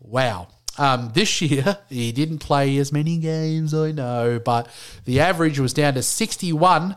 Wow. 0.00 0.48
Um, 0.78 1.10
this 1.12 1.42
year, 1.42 1.78
he 1.88 2.12
didn't 2.12 2.38
play 2.38 2.78
as 2.78 2.92
many 2.92 3.18
games, 3.18 3.74
I 3.74 3.90
know, 3.90 4.40
but 4.42 4.68
the 5.04 5.18
average 5.20 5.58
was 5.58 5.74
down 5.74 5.94
to 5.94 6.02
61. 6.02 6.94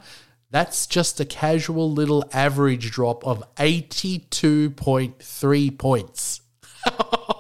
That's 0.52 0.86
just 0.86 1.20
a 1.20 1.26
casual 1.26 1.92
little 1.92 2.24
average 2.32 2.92
drop 2.92 3.26
of 3.26 3.44
82.3 3.56 5.78
points. 5.80 6.42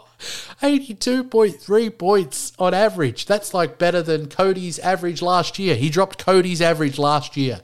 82.3 0.61 1.97
points 1.97 2.53
on 2.59 2.73
average. 2.73 3.25
That's 3.25 3.53
like 3.53 3.77
better 3.77 4.01
than 4.01 4.27
Cody's 4.27 4.77
average 4.79 5.21
last 5.21 5.57
year. 5.57 5.75
He 5.75 5.89
dropped 5.89 6.23
Cody's 6.23 6.61
average 6.61 6.99
last 6.99 7.35
year 7.35 7.61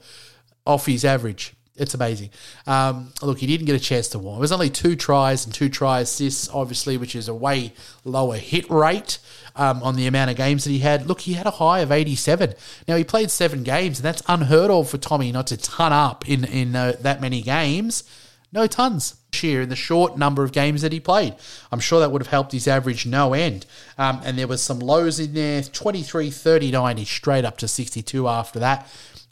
off 0.66 0.88
his 0.88 1.06
average. 1.06 1.54
It's 1.76 1.94
amazing. 1.94 2.32
Um, 2.66 3.14
look, 3.22 3.38
he 3.38 3.46
didn't 3.46 3.68
get 3.68 3.76
a 3.76 3.80
chance 3.80 4.08
to 4.10 4.20
warm. 4.20 4.38
It 4.38 4.42
was 4.42 4.52
only 4.52 4.72
two 4.72 4.96
tries 4.96 5.46
and 5.46 5.54
two 5.54 5.70
try 5.70 6.00
assists, 6.00 6.50
obviously, 6.50 6.98
which 6.98 7.16
is 7.16 7.28
a 7.28 7.36
way 7.36 7.74
lower 8.04 8.38
hit 8.38 8.68
rate 8.72 9.20
um, 9.56 9.84
on 9.84 9.96
the 9.96 10.08
amount 10.08 10.32
of 10.32 10.38
games 10.38 10.64
that 10.64 10.72
he 10.72 10.80
had. 10.80 11.06
Look, 11.06 11.22
he 11.22 11.34
had 11.34 11.46
a 11.46 11.52
high 11.52 11.82
of 11.82 11.92
87. 11.92 12.56
Now, 12.88 12.96
he 12.96 13.04
played 13.04 13.30
seven 13.30 13.62
games, 13.62 14.00
and 14.00 14.06
that's 14.06 14.24
unheard 14.28 14.72
of 14.72 14.90
for 14.90 14.98
Tommy 14.98 15.32
not 15.32 15.48
to 15.48 15.58
ton 15.58 15.94
up 15.94 16.28
in, 16.28 16.46
in 16.46 16.76
uh, 16.76 16.94
that 17.02 17.22
many 17.22 17.44
games. 17.44 18.04
No 18.52 18.66
tons 18.66 19.16
year 19.44 19.62
in 19.62 19.70
the 19.70 19.76
short 19.76 20.18
number 20.18 20.44
of 20.44 20.52
games 20.52 20.82
that 20.82 20.92
he 20.92 21.00
played. 21.00 21.36
I'm 21.72 21.80
sure 21.80 22.00
that 22.00 22.12
would 22.12 22.22
have 22.22 22.32
helped 22.32 22.52
his 22.52 22.68
average 22.68 23.06
no 23.06 23.34
end. 23.34 23.66
Um, 23.98 24.22
and 24.24 24.38
there 24.38 24.48
was 24.48 24.62
some 24.62 24.80
lows 24.80 25.20
in 25.20 25.34
there 25.34 25.62
23, 25.64 26.30
39, 26.30 26.98
he's 26.98 27.10
straight 27.10 27.46
up 27.46 27.58
to 27.58 27.68
62 27.68 28.28
after 28.28 28.60
that. 28.60 28.88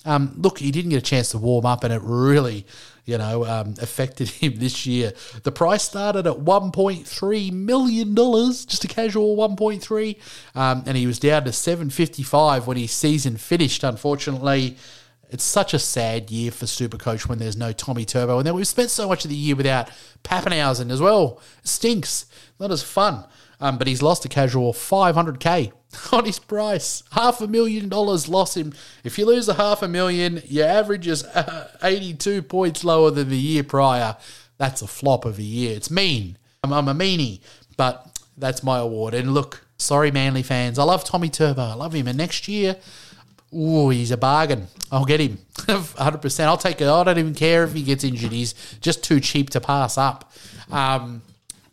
Um, 0.06 0.34
look, 0.38 0.60
he 0.60 0.72
didn't 0.72 0.92
get 0.92 0.98
a 0.98 1.02
chance 1.02 1.32
to 1.32 1.40
warm 1.40 1.66
up, 1.66 1.84
and 1.84 1.92
it 1.92 2.02
really, 2.04 2.66
you 3.06 3.18
know, 3.18 3.44
um, 3.46 3.74
affected 3.82 4.30
him 4.42 4.58
this 4.58 4.86
year. 4.86 5.14
The 5.44 5.52
price 5.52 5.84
started 5.84 6.28
at 6.28 6.38
1.3 6.38 7.52
million 7.52 8.16
dollars, 8.16 8.66
just 8.66 8.84
a 8.84 8.88
casual 8.88 9.36
1.3, 9.36 10.18
um, 10.56 10.84
and 10.86 10.96
he 10.96 11.08
was 11.08 11.20
down 11.20 11.44
to 11.46 11.52
755 11.52 12.68
when 12.68 12.78
his 12.78 12.92
season 12.92 13.38
finished. 13.38 13.84
Unfortunately, 13.84 14.78
it's 15.30 15.44
such 15.44 15.74
a 15.74 15.80
sad 15.80 16.32
year 16.32 16.52
for 16.52 16.66
Supercoach 16.66 17.28
when 17.28 17.40
there's 17.40 17.58
no 17.58 17.72
Tommy 17.72 18.06
Turbo, 18.06 18.38
and 18.38 18.48
then 18.48 18.56
we've 18.56 18.68
spent 18.68 18.90
so 18.90 19.08
much 19.08 19.26
of 19.26 19.30
the 19.30 19.36
year 19.36 19.56
without 19.56 19.90
Papenhuyzen 20.24 20.92
as 20.92 21.02
well. 21.02 21.42
It 21.60 21.68
stinks, 21.68 22.26
not 22.60 22.72
as 22.72 22.84
fun. 22.84 23.26
Um, 23.60 23.78
but 23.78 23.88
he's 23.88 24.02
lost 24.02 24.26
a 24.26 24.30
casual 24.30 24.74
500k 24.74 25.72
on 26.14 26.26
his 26.26 26.40
price. 26.40 27.04
Half 27.12 27.42
a 27.42 27.48
million 27.48 27.90
dollars 27.90 28.28
lost 28.28 28.58
him. 28.58 28.74
If 29.04 29.18
you 29.18 29.26
lose 29.26 29.48
a 29.48 29.54
half 29.54 29.82
a 29.82 29.88
million, 29.88 30.42
your 30.46 30.68
average 30.68 31.08
is 31.08 31.24
uh, 31.24 31.70
82 31.82 32.42
points 32.44 32.84
lower 32.84 33.12
than 33.12 33.30
the 33.30 33.38
year 33.38 33.64
prior. 33.64 34.18
That's 34.58 34.82
a 34.82 34.88
flop 34.88 35.26
of 35.26 35.40
a 35.40 35.44
year. 35.44 35.76
It's 35.76 35.92
mean. 35.92 36.38
I'm, 36.64 36.74
I'm 36.74 36.88
a 36.88 36.94
meanie, 36.94 37.42
but 37.78 38.20
that's 38.38 38.64
my 38.64 38.80
award. 38.80 39.14
And 39.14 39.34
look, 39.34 39.66
sorry, 39.78 40.12
Manly 40.12 40.44
fans. 40.44 40.80
I 40.80 40.84
love 40.84 41.04
Tommy 41.04 41.30
Turbo. 41.30 41.62
I 41.62 41.74
love 41.74 41.94
him. 41.94 42.08
And 42.08 42.18
next 42.18 42.48
year, 42.48 42.78
ooh, 43.56 43.90
he's 43.90 44.12
a 44.12 44.18
bargain. 44.18 44.68
I'll 44.92 45.06
get 45.06 45.20
him 45.20 45.38
100%. 45.56 46.44
I'll 46.46 46.58
take 46.58 46.82
it. 46.82 46.88
I 46.88 47.04
don't 47.04 47.18
even 47.18 47.34
care 47.34 47.64
if 47.64 47.74
he 47.74 47.84
gets 47.84 48.04
injured. 48.04 48.32
He's 48.32 48.54
just 48.82 49.04
too 49.04 49.20
cheap 49.20 49.50
to 49.52 49.62
pass 49.62 49.98
up. 49.98 50.32
Um, 50.72 51.22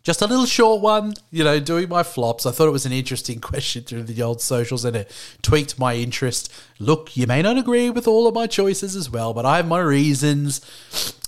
just 0.02 0.20
a 0.20 0.26
little 0.26 0.46
short 0.46 0.82
one, 0.82 1.14
you 1.30 1.44
know, 1.44 1.60
doing 1.60 1.88
my 1.88 2.02
flops. 2.02 2.44
I 2.44 2.50
thought 2.50 2.66
it 2.66 2.72
was 2.72 2.86
an 2.86 2.92
interesting 2.92 3.40
question 3.40 3.84
through 3.84 4.04
the 4.04 4.22
old 4.22 4.40
socials 4.40 4.84
and 4.84 4.96
it 4.96 5.10
tweaked 5.42 5.78
my 5.78 5.94
interest. 5.94 6.52
Look, 6.80 7.16
you 7.16 7.28
may 7.28 7.42
not 7.42 7.56
agree 7.56 7.88
with 7.90 8.08
all 8.08 8.26
of 8.26 8.34
my 8.34 8.48
choices 8.48 8.96
as 8.96 9.08
well, 9.08 9.32
but 9.32 9.46
I 9.46 9.56
have 9.58 9.68
my 9.68 9.78
reasons. 9.78 10.60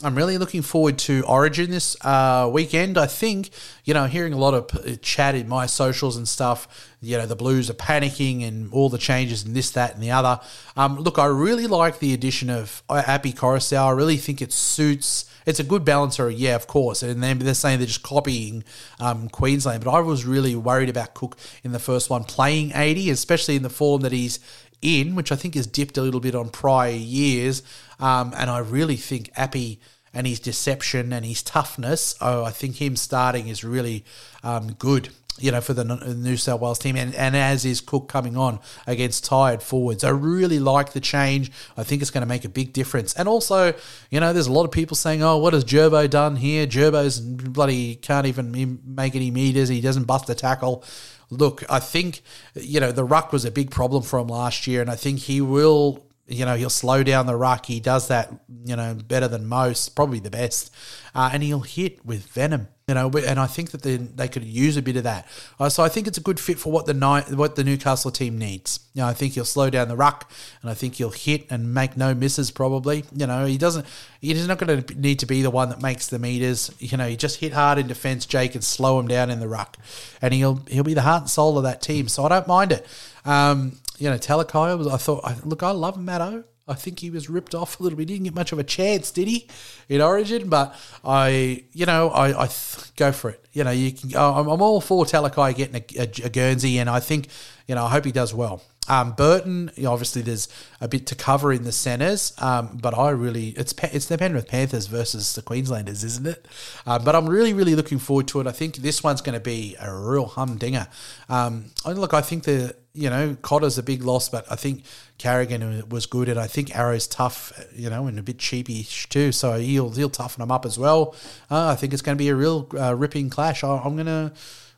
I'm 0.02 0.16
really 0.16 0.38
looking 0.38 0.62
forward 0.62 0.98
to 1.00 1.24
Origin 1.26 1.70
this 1.70 1.96
uh, 2.04 2.50
weekend. 2.52 2.98
I 2.98 3.06
think, 3.06 3.50
you 3.84 3.94
know, 3.94 4.06
hearing 4.06 4.32
a 4.32 4.38
lot 4.38 4.54
of 4.54 5.00
chat 5.00 5.36
in 5.36 5.48
my 5.48 5.66
socials 5.66 6.16
and 6.16 6.26
stuff, 6.26 6.90
you 7.00 7.16
know, 7.16 7.26
the 7.26 7.36
Blues 7.36 7.70
are 7.70 7.74
panicking 7.74 8.46
and 8.46 8.72
all 8.72 8.88
the 8.88 8.98
changes 8.98 9.44
and 9.44 9.54
this, 9.54 9.70
that, 9.70 9.94
and 9.94 10.02
the 10.02 10.10
other. 10.10 10.40
Um, 10.76 10.98
look, 10.98 11.20
I 11.20 11.26
really 11.26 11.68
like 11.68 12.00
the 12.00 12.12
addition 12.12 12.50
of 12.50 12.82
Api 12.90 13.34
Koroisau. 13.34 13.86
I 13.86 13.90
really 13.92 14.16
think 14.16 14.42
it 14.42 14.52
suits 14.52 15.26
it's 15.46 15.60
a 15.60 15.64
good 15.64 15.84
balancer, 15.84 16.30
yeah, 16.30 16.54
of 16.54 16.66
course. 16.66 17.02
And 17.02 17.22
then 17.22 17.38
they're 17.38 17.54
saying 17.54 17.78
they're 17.78 17.86
just 17.86 18.02
copying 18.02 18.64
um, 19.00 19.28
Queensland. 19.28 19.84
But 19.84 19.92
I 19.92 20.00
was 20.00 20.24
really 20.24 20.56
worried 20.56 20.88
about 20.88 21.14
Cook 21.14 21.36
in 21.62 21.72
the 21.72 21.78
first 21.78 22.10
one 22.10 22.24
playing 22.24 22.72
80, 22.74 23.10
especially 23.10 23.56
in 23.56 23.62
the 23.62 23.70
form 23.70 24.02
that 24.02 24.12
he's 24.12 24.38
in, 24.80 25.14
which 25.14 25.32
I 25.32 25.36
think 25.36 25.54
has 25.54 25.66
dipped 25.66 25.96
a 25.98 26.02
little 26.02 26.20
bit 26.20 26.34
on 26.34 26.50
prior 26.50 26.90
years. 26.90 27.62
Um, 28.00 28.32
and 28.36 28.50
I 28.50 28.58
really 28.58 28.96
think 28.96 29.30
Api 29.36 29.80
and 30.12 30.26
his 30.26 30.40
deception 30.40 31.12
and 31.12 31.24
his 31.24 31.42
toughness, 31.42 32.14
oh, 32.20 32.44
I 32.44 32.50
think 32.50 32.80
him 32.80 32.94
starting 32.96 33.48
is 33.48 33.64
really 33.64 34.04
um, 34.42 34.72
good. 34.74 35.08
You 35.38 35.50
know, 35.50 35.60
for 35.60 35.72
the 35.74 35.84
New 35.84 36.36
South 36.36 36.60
Wales 36.60 36.78
team, 36.78 36.94
and, 36.94 37.12
and 37.14 37.36
as 37.36 37.64
is 37.64 37.80
Cook 37.80 38.08
coming 38.08 38.36
on 38.36 38.60
against 38.86 39.24
tired 39.24 39.64
forwards, 39.64 40.04
I 40.04 40.10
really 40.10 40.60
like 40.60 40.92
the 40.92 41.00
change. 41.00 41.50
I 41.76 41.82
think 41.82 42.02
it's 42.02 42.12
going 42.12 42.22
to 42.22 42.28
make 42.28 42.44
a 42.44 42.48
big 42.48 42.72
difference. 42.72 43.14
And 43.14 43.28
also, 43.28 43.74
you 44.10 44.20
know, 44.20 44.32
there's 44.32 44.46
a 44.46 44.52
lot 44.52 44.64
of 44.64 44.70
people 44.70 44.96
saying, 44.96 45.24
"Oh, 45.24 45.38
what 45.38 45.52
has 45.52 45.64
Gerbo 45.64 46.08
done 46.08 46.36
here? 46.36 46.66
Gerbo's 46.66 47.18
bloody 47.20 47.96
can't 47.96 48.26
even 48.26 48.80
make 48.84 49.16
any 49.16 49.32
meters. 49.32 49.68
He 49.68 49.80
doesn't 49.80 50.04
bust 50.04 50.28
the 50.28 50.36
tackle." 50.36 50.84
Look, 51.30 51.64
I 51.68 51.80
think 51.80 52.22
you 52.54 52.78
know 52.78 52.92
the 52.92 53.04
ruck 53.04 53.32
was 53.32 53.44
a 53.44 53.50
big 53.50 53.72
problem 53.72 54.04
for 54.04 54.20
him 54.20 54.28
last 54.28 54.68
year, 54.68 54.80
and 54.80 54.90
I 54.90 54.94
think 54.94 55.18
he 55.18 55.40
will 55.40 56.04
you 56.26 56.44
know, 56.44 56.56
he'll 56.56 56.70
slow 56.70 57.02
down 57.02 57.26
the 57.26 57.36
ruck. 57.36 57.66
He 57.66 57.80
does 57.80 58.08
that, 58.08 58.32
you 58.64 58.76
know, 58.76 58.94
better 58.94 59.28
than 59.28 59.46
most, 59.46 59.90
probably 59.90 60.20
the 60.20 60.30
best. 60.30 60.72
Uh, 61.14 61.30
and 61.32 61.42
he'll 61.42 61.60
hit 61.60 62.04
with 62.04 62.26
venom, 62.26 62.68
you 62.86 62.94
know, 62.94 63.10
and 63.10 63.40
I 63.40 63.46
think 63.46 63.70
that 63.70 63.80
they, 63.80 63.96
they 63.96 64.28
could 64.28 64.44
use 64.44 64.76
a 64.76 64.82
bit 64.82 64.96
of 64.96 65.04
that. 65.04 65.26
Uh, 65.58 65.70
so 65.70 65.82
I 65.82 65.88
think 65.88 66.06
it's 66.06 66.18
a 66.18 66.20
good 66.20 66.38
fit 66.38 66.58
for 66.58 66.70
what 66.70 66.84
the 66.84 66.92
night, 66.92 67.32
what 67.32 67.56
the 67.56 67.64
Newcastle 67.64 68.10
team 68.10 68.36
needs. 68.36 68.80
You 68.92 69.00
know, 69.00 69.08
I 69.08 69.14
think 69.14 69.32
he'll 69.32 69.46
slow 69.46 69.70
down 69.70 69.88
the 69.88 69.96
ruck, 69.96 70.30
and 70.60 70.70
I 70.70 70.74
think 70.74 70.96
he'll 70.96 71.08
hit 71.08 71.46
and 71.48 71.72
make 71.72 71.96
no 71.96 72.14
misses. 72.14 72.50
Probably, 72.50 73.04
you 73.14 73.26
know, 73.26 73.46
he 73.46 73.56
doesn't. 73.56 73.86
He's 74.20 74.46
not 74.46 74.58
going 74.58 74.82
to 74.82 75.00
need 75.00 75.18
to 75.20 75.26
be 75.26 75.40
the 75.40 75.48
one 75.48 75.70
that 75.70 75.80
makes 75.80 76.08
the 76.08 76.18
meters. 76.18 76.70
You 76.78 76.98
know, 76.98 77.08
he 77.08 77.16
just 77.16 77.40
hit 77.40 77.54
hard 77.54 77.78
in 77.78 77.86
defence, 77.86 78.26
Jake, 78.26 78.54
and 78.54 78.62
slow 78.62 79.00
him 79.00 79.08
down 79.08 79.30
in 79.30 79.40
the 79.40 79.48
ruck, 79.48 79.78
and 80.20 80.34
he'll 80.34 80.56
he'll 80.68 80.84
be 80.84 80.94
the 80.94 81.02
heart 81.02 81.22
and 81.22 81.30
soul 81.30 81.56
of 81.56 81.64
that 81.64 81.80
team. 81.80 82.06
So 82.08 82.26
I 82.26 82.28
don't 82.28 82.46
mind 82.46 82.70
it. 82.72 82.86
Um, 83.24 83.78
you 83.96 84.10
know, 84.10 84.18
Talakai 84.18 84.76
was. 84.76 84.88
I 84.88 84.98
thought, 84.98 85.46
look, 85.46 85.62
I 85.62 85.70
love 85.70 85.98
Matto. 85.98 86.44
I 86.66 86.74
think 86.74 87.00
he 87.00 87.10
was 87.10 87.28
ripped 87.28 87.54
off 87.54 87.78
a 87.78 87.82
little 87.82 87.96
bit. 87.96 88.08
He 88.08 88.14
didn't 88.14 88.24
get 88.24 88.34
much 88.34 88.50
of 88.52 88.58
a 88.58 88.64
chance, 88.64 89.10
did 89.10 89.28
he, 89.28 89.46
in 89.88 90.00
Origin? 90.00 90.48
But 90.48 90.74
I, 91.04 91.64
you 91.72 91.84
know, 91.84 92.08
I, 92.08 92.44
I 92.44 92.46
th- 92.46 92.94
go 92.96 93.12
for 93.12 93.30
it. 93.30 93.44
You 93.52 93.64
know, 93.64 93.70
you 93.70 93.92
can. 93.92 94.16
I'm, 94.16 94.48
I'm 94.48 94.62
all 94.62 94.80
for 94.80 95.04
Talakai 95.04 95.54
getting 95.54 95.76
a, 95.76 96.00
a, 96.00 96.26
a, 96.26 96.30
Guernsey, 96.30 96.78
and 96.78 96.88
I 96.88 97.00
think, 97.00 97.28
you 97.66 97.74
know, 97.74 97.84
I 97.84 97.90
hope 97.90 98.06
he 98.06 98.12
does 98.12 98.32
well. 98.32 98.62
Um, 98.88 99.12
Burton, 99.12 99.70
obviously, 99.86 100.22
there's 100.22 100.48
a 100.80 100.88
bit 100.88 101.06
to 101.08 101.14
cover 101.14 101.52
in 101.52 101.64
the 101.64 101.72
centres, 101.72 102.32
um, 102.38 102.78
but 102.80 102.96
I 102.96 103.10
really, 103.10 103.48
it's 103.50 103.74
it's 103.84 104.06
the 104.06 104.16
Penrith 104.16 104.48
Panthers 104.48 104.86
versus 104.86 105.34
the 105.34 105.42
Queenslanders, 105.42 106.02
isn't 106.02 106.26
it? 106.26 106.46
Um, 106.86 107.04
but 107.04 107.14
I'm 107.14 107.28
really, 107.28 107.52
really 107.52 107.74
looking 107.74 107.98
forward 107.98 108.28
to 108.28 108.40
it. 108.40 108.46
I 108.46 108.52
think 108.52 108.76
this 108.76 109.02
one's 109.02 109.20
going 109.20 109.34
to 109.34 109.40
be 109.40 109.76
a 109.80 109.94
real 109.94 110.26
humdinger. 110.26 110.86
Um, 111.28 111.72
look, 111.86 112.14
I 112.14 112.20
think 112.22 112.44
the 112.44 112.74
you 112.94 113.10
know, 113.10 113.36
Cotter's 113.42 113.76
a 113.76 113.82
big 113.82 114.04
loss, 114.04 114.28
but 114.28 114.46
I 114.50 114.54
think 114.54 114.84
Carrigan 115.18 115.88
was 115.88 116.06
good, 116.06 116.28
and 116.28 116.38
I 116.38 116.46
think 116.46 116.76
Arrow's 116.76 117.08
tough, 117.08 117.52
you 117.74 117.90
know, 117.90 118.06
and 118.06 118.18
a 118.18 118.22
bit 118.22 118.38
cheapish 118.38 119.08
too. 119.08 119.32
So 119.32 119.58
he'll 119.58 119.90
he'll 119.90 120.10
toughen 120.10 120.40
them 120.40 120.52
up 120.52 120.64
as 120.64 120.78
well. 120.78 121.14
Uh, 121.50 121.68
I 121.68 121.74
think 121.74 121.92
it's 121.92 122.02
going 122.02 122.16
to 122.16 122.22
be 122.22 122.28
a 122.28 122.36
real 122.36 122.68
uh, 122.78 122.94
ripping 122.94 123.30
clash. 123.30 123.64
I, 123.64 123.78
I'm 123.78 123.94
going 123.94 124.06
to. 124.06 124.32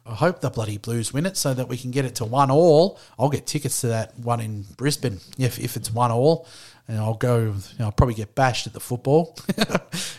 Hope 0.08 0.40
the 0.40 0.50
bloody 0.50 0.78
Blues 0.78 1.12
win 1.12 1.26
it 1.26 1.36
so 1.36 1.52
that 1.52 1.66
we 1.66 1.76
can 1.76 1.90
get 1.90 2.04
it 2.04 2.14
to 2.14 2.24
one 2.24 2.48
all. 2.48 3.00
I'll 3.18 3.28
get 3.28 3.44
tickets 3.44 3.80
to 3.80 3.88
that 3.88 4.16
one 4.16 4.38
in 4.38 4.62
Brisbane 4.76 5.18
if, 5.36 5.58
if 5.58 5.76
it's 5.76 5.92
one 5.92 6.12
all 6.12 6.46
and 6.88 6.98
I'll 6.98 7.14
go. 7.14 7.38
You 7.38 7.78
know, 7.78 7.86
I'll 7.86 7.92
probably 7.92 8.14
get 8.14 8.34
bashed 8.34 8.66
at 8.66 8.72
the 8.72 8.80
football. 8.80 9.36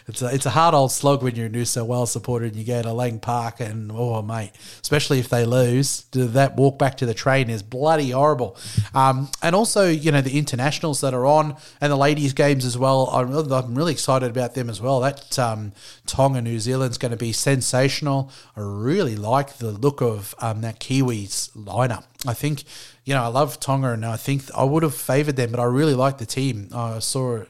it's 0.07 0.21
a 0.21 0.33
it's 0.33 0.45
a 0.45 0.49
hard 0.49 0.73
old 0.73 0.91
slog 0.91 1.23
when 1.23 1.35
you're 1.35 1.45
a 1.45 1.49
New 1.49 1.65
South 1.65 1.87
Wales 1.87 2.11
supporter 2.11 2.45
and 2.45 2.55
you 2.55 2.65
go 2.65 2.81
to 2.81 2.91
Lang 2.91 3.19
Park 3.19 3.59
and 3.59 3.91
oh 3.93 4.21
mate, 4.21 4.51
especially 4.81 5.19
if 5.19 5.29
they 5.29 5.45
lose, 5.45 6.05
that 6.11 6.55
walk 6.55 6.77
back 6.77 6.97
to 6.97 7.05
the 7.05 7.13
train 7.13 7.49
is 7.49 7.63
bloody 7.63 8.11
horrible. 8.11 8.57
Um, 8.93 9.29
and 9.41 9.55
also, 9.55 9.89
you 9.89 10.11
know, 10.11 10.21
the 10.21 10.37
internationals 10.37 11.01
that 11.01 11.13
are 11.13 11.25
on 11.25 11.55
and 11.79 11.91
the 11.91 11.97
ladies' 11.97 12.33
games 12.33 12.65
as 12.65 12.77
well. 12.77 13.07
I'm, 13.07 13.33
I'm 13.51 13.75
really 13.75 13.93
excited 13.93 14.29
about 14.29 14.53
them 14.53 14.69
as 14.69 14.81
well. 14.81 14.99
That 14.99 15.39
um, 15.39 15.71
Tonga 16.05 16.41
New 16.41 16.59
Zealand's 16.59 16.97
going 16.97 17.11
to 17.11 17.17
be 17.17 17.31
sensational. 17.31 18.31
I 18.55 18.61
really 18.61 19.15
like 19.15 19.57
the 19.57 19.71
look 19.71 20.01
of 20.01 20.35
um, 20.39 20.61
that 20.61 20.79
Kiwis 20.79 21.51
lineup. 21.51 22.03
I 22.25 22.33
think 22.33 22.63
you 23.07 23.13
know, 23.13 23.23
I 23.23 23.27
love 23.27 23.57
Tonga, 23.61 23.93
and 23.93 24.05
I 24.05 24.17
think 24.17 24.43
I 24.53 24.65
would 24.65 24.83
have 24.83 24.93
favoured 24.93 25.37
them, 25.37 25.51
but 25.51 25.61
I 25.61 25.63
really 25.63 25.93
like 25.93 26.17
the 26.17 26.25
team. 26.25 26.67
I 26.73 26.99
saw 26.99 27.45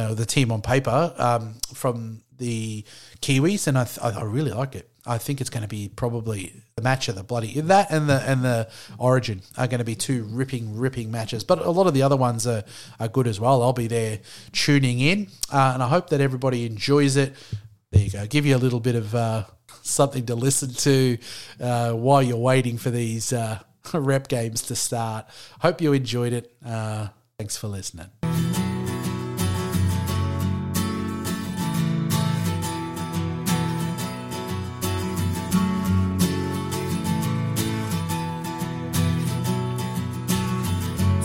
uh, 0.00 0.14
the 0.14 0.24
team 0.24 0.50
on 0.50 0.62
paper 0.62 1.12
um, 1.18 1.56
from 1.74 2.22
the 2.38 2.82
Kiwis, 3.20 3.66
and 3.66 3.76
I, 3.76 3.84
th- 3.84 4.00
I 4.02 4.22
really 4.22 4.52
like 4.52 4.74
it. 4.74 4.88
I 5.04 5.18
think 5.18 5.42
it's 5.42 5.50
going 5.50 5.64
to 5.64 5.68
be 5.68 5.90
probably 5.94 6.62
the 6.76 6.82
match 6.82 7.08
of 7.08 7.16
the 7.16 7.22
bloody 7.22 7.60
that 7.60 7.90
and 7.90 8.08
the 8.08 8.22
and 8.22 8.42
the 8.42 8.70
Origin 8.96 9.42
are 9.58 9.66
going 9.66 9.80
to 9.80 9.84
be 9.84 9.96
two 9.96 10.24
ripping 10.24 10.78
ripping 10.78 11.10
matches. 11.10 11.44
But 11.44 11.58
a 11.58 11.70
lot 11.70 11.86
of 11.86 11.92
the 11.92 12.02
other 12.02 12.16
ones 12.16 12.46
are, 12.46 12.64
are 12.98 13.08
good 13.08 13.26
as 13.26 13.38
well. 13.38 13.62
I'll 13.62 13.74
be 13.74 13.88
there 13.88 14.20
tuning 14.52 15.00
in, 15.00 15.28
uh, 15.52 15.72
and 15.74 15.82
I 15.82 15.88
hope 15.88 16.08
that 16.08 16.22
everybody 16.22 16.64
enjoys 16.64 17.16
it. 17.16 17.34
There 17.90 18.02
you 18.02 18.10
go. 18.10 18.26
Give 18.26 18.46
you 18.46 18.56
a 18.56 18.62
little 18.64 18.80
bit 18.80 18.94
of 18.94 19.14
uh, 19.14 19.44
something 19.82 20.24
to 20.24 20.34
listen 20.34 20.72
to 20.72 21.18
uh, 21.60 21.92
while 21.92 22.22
you're 22.22 22.38
waiting 22.38 22.78
for 22.78 22.88
these 22.88 23.34
uh, 23.34 23.58
rep 23.94 24.28
games 24.28 24.62
to 24.62 24.76
start. 24.76 25.26
Hope 25.60 25.80
you 25.80 25.92
enjoyed 25.92 26.32
it. 26.32 26.54
Uh, 26.64 27.08
thanks 27.38 27.56
for 27.56 27.68
listening. 27.68 28.10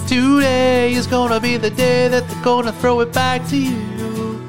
Today 0.08 0.94
is 0.94 1.06
gonna 1.06 1.40
be 1.40 1.58
the 1.58 1.70
day 1.70 2.08
that 2.08 2.28
they're 2.30 2.44
gonna 2.44 2.72
throw 2.72 3.02
it 3.02 3.12
back 3.12 3.46
to 3.50 3.58
you. 3.58 4.42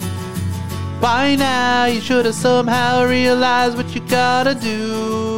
By 1.01 1.35
now, 1.35 1.87
you 1.87 2.01
should 2.01 2.27
have 2.27 2.35
somehow 2.35 3.05
realized 3.05 3.77
what 3.77 3.93
you 3.95 4.01
gotta 4.09 4.55
do. 4.55 5.38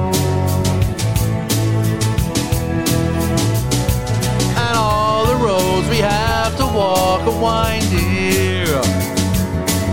walk 7.25 7.35
a 7.35 7.39
winding. 7.39 8.67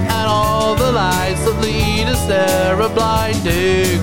And 0.09 0.29
all 0.29 0.75
the 0.75 0.93
lights 0.93 1.45
that 1.45 1.61
lead 1.61 2.09
us 2.09 2.25
there 2.27 2.81
are 2.81 2.88
blinding. 2.88 4.01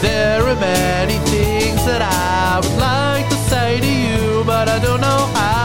There 0.00 0.42
are 0.42 0.56
many 0.56 1.18
things 1.30 1.84
that 1.86 2.02
I 2.02 2.60
would 2.60 2.78
like 2.78 3.28
to 3.28 3.36
say 3.50 3.80
to 3.80 3.86
you, 3.86 4.44
but 4.44 4.68
I 4.68 4.78
don't 4.78 5.00
know 5.00 5.30
how. 5.34 5.55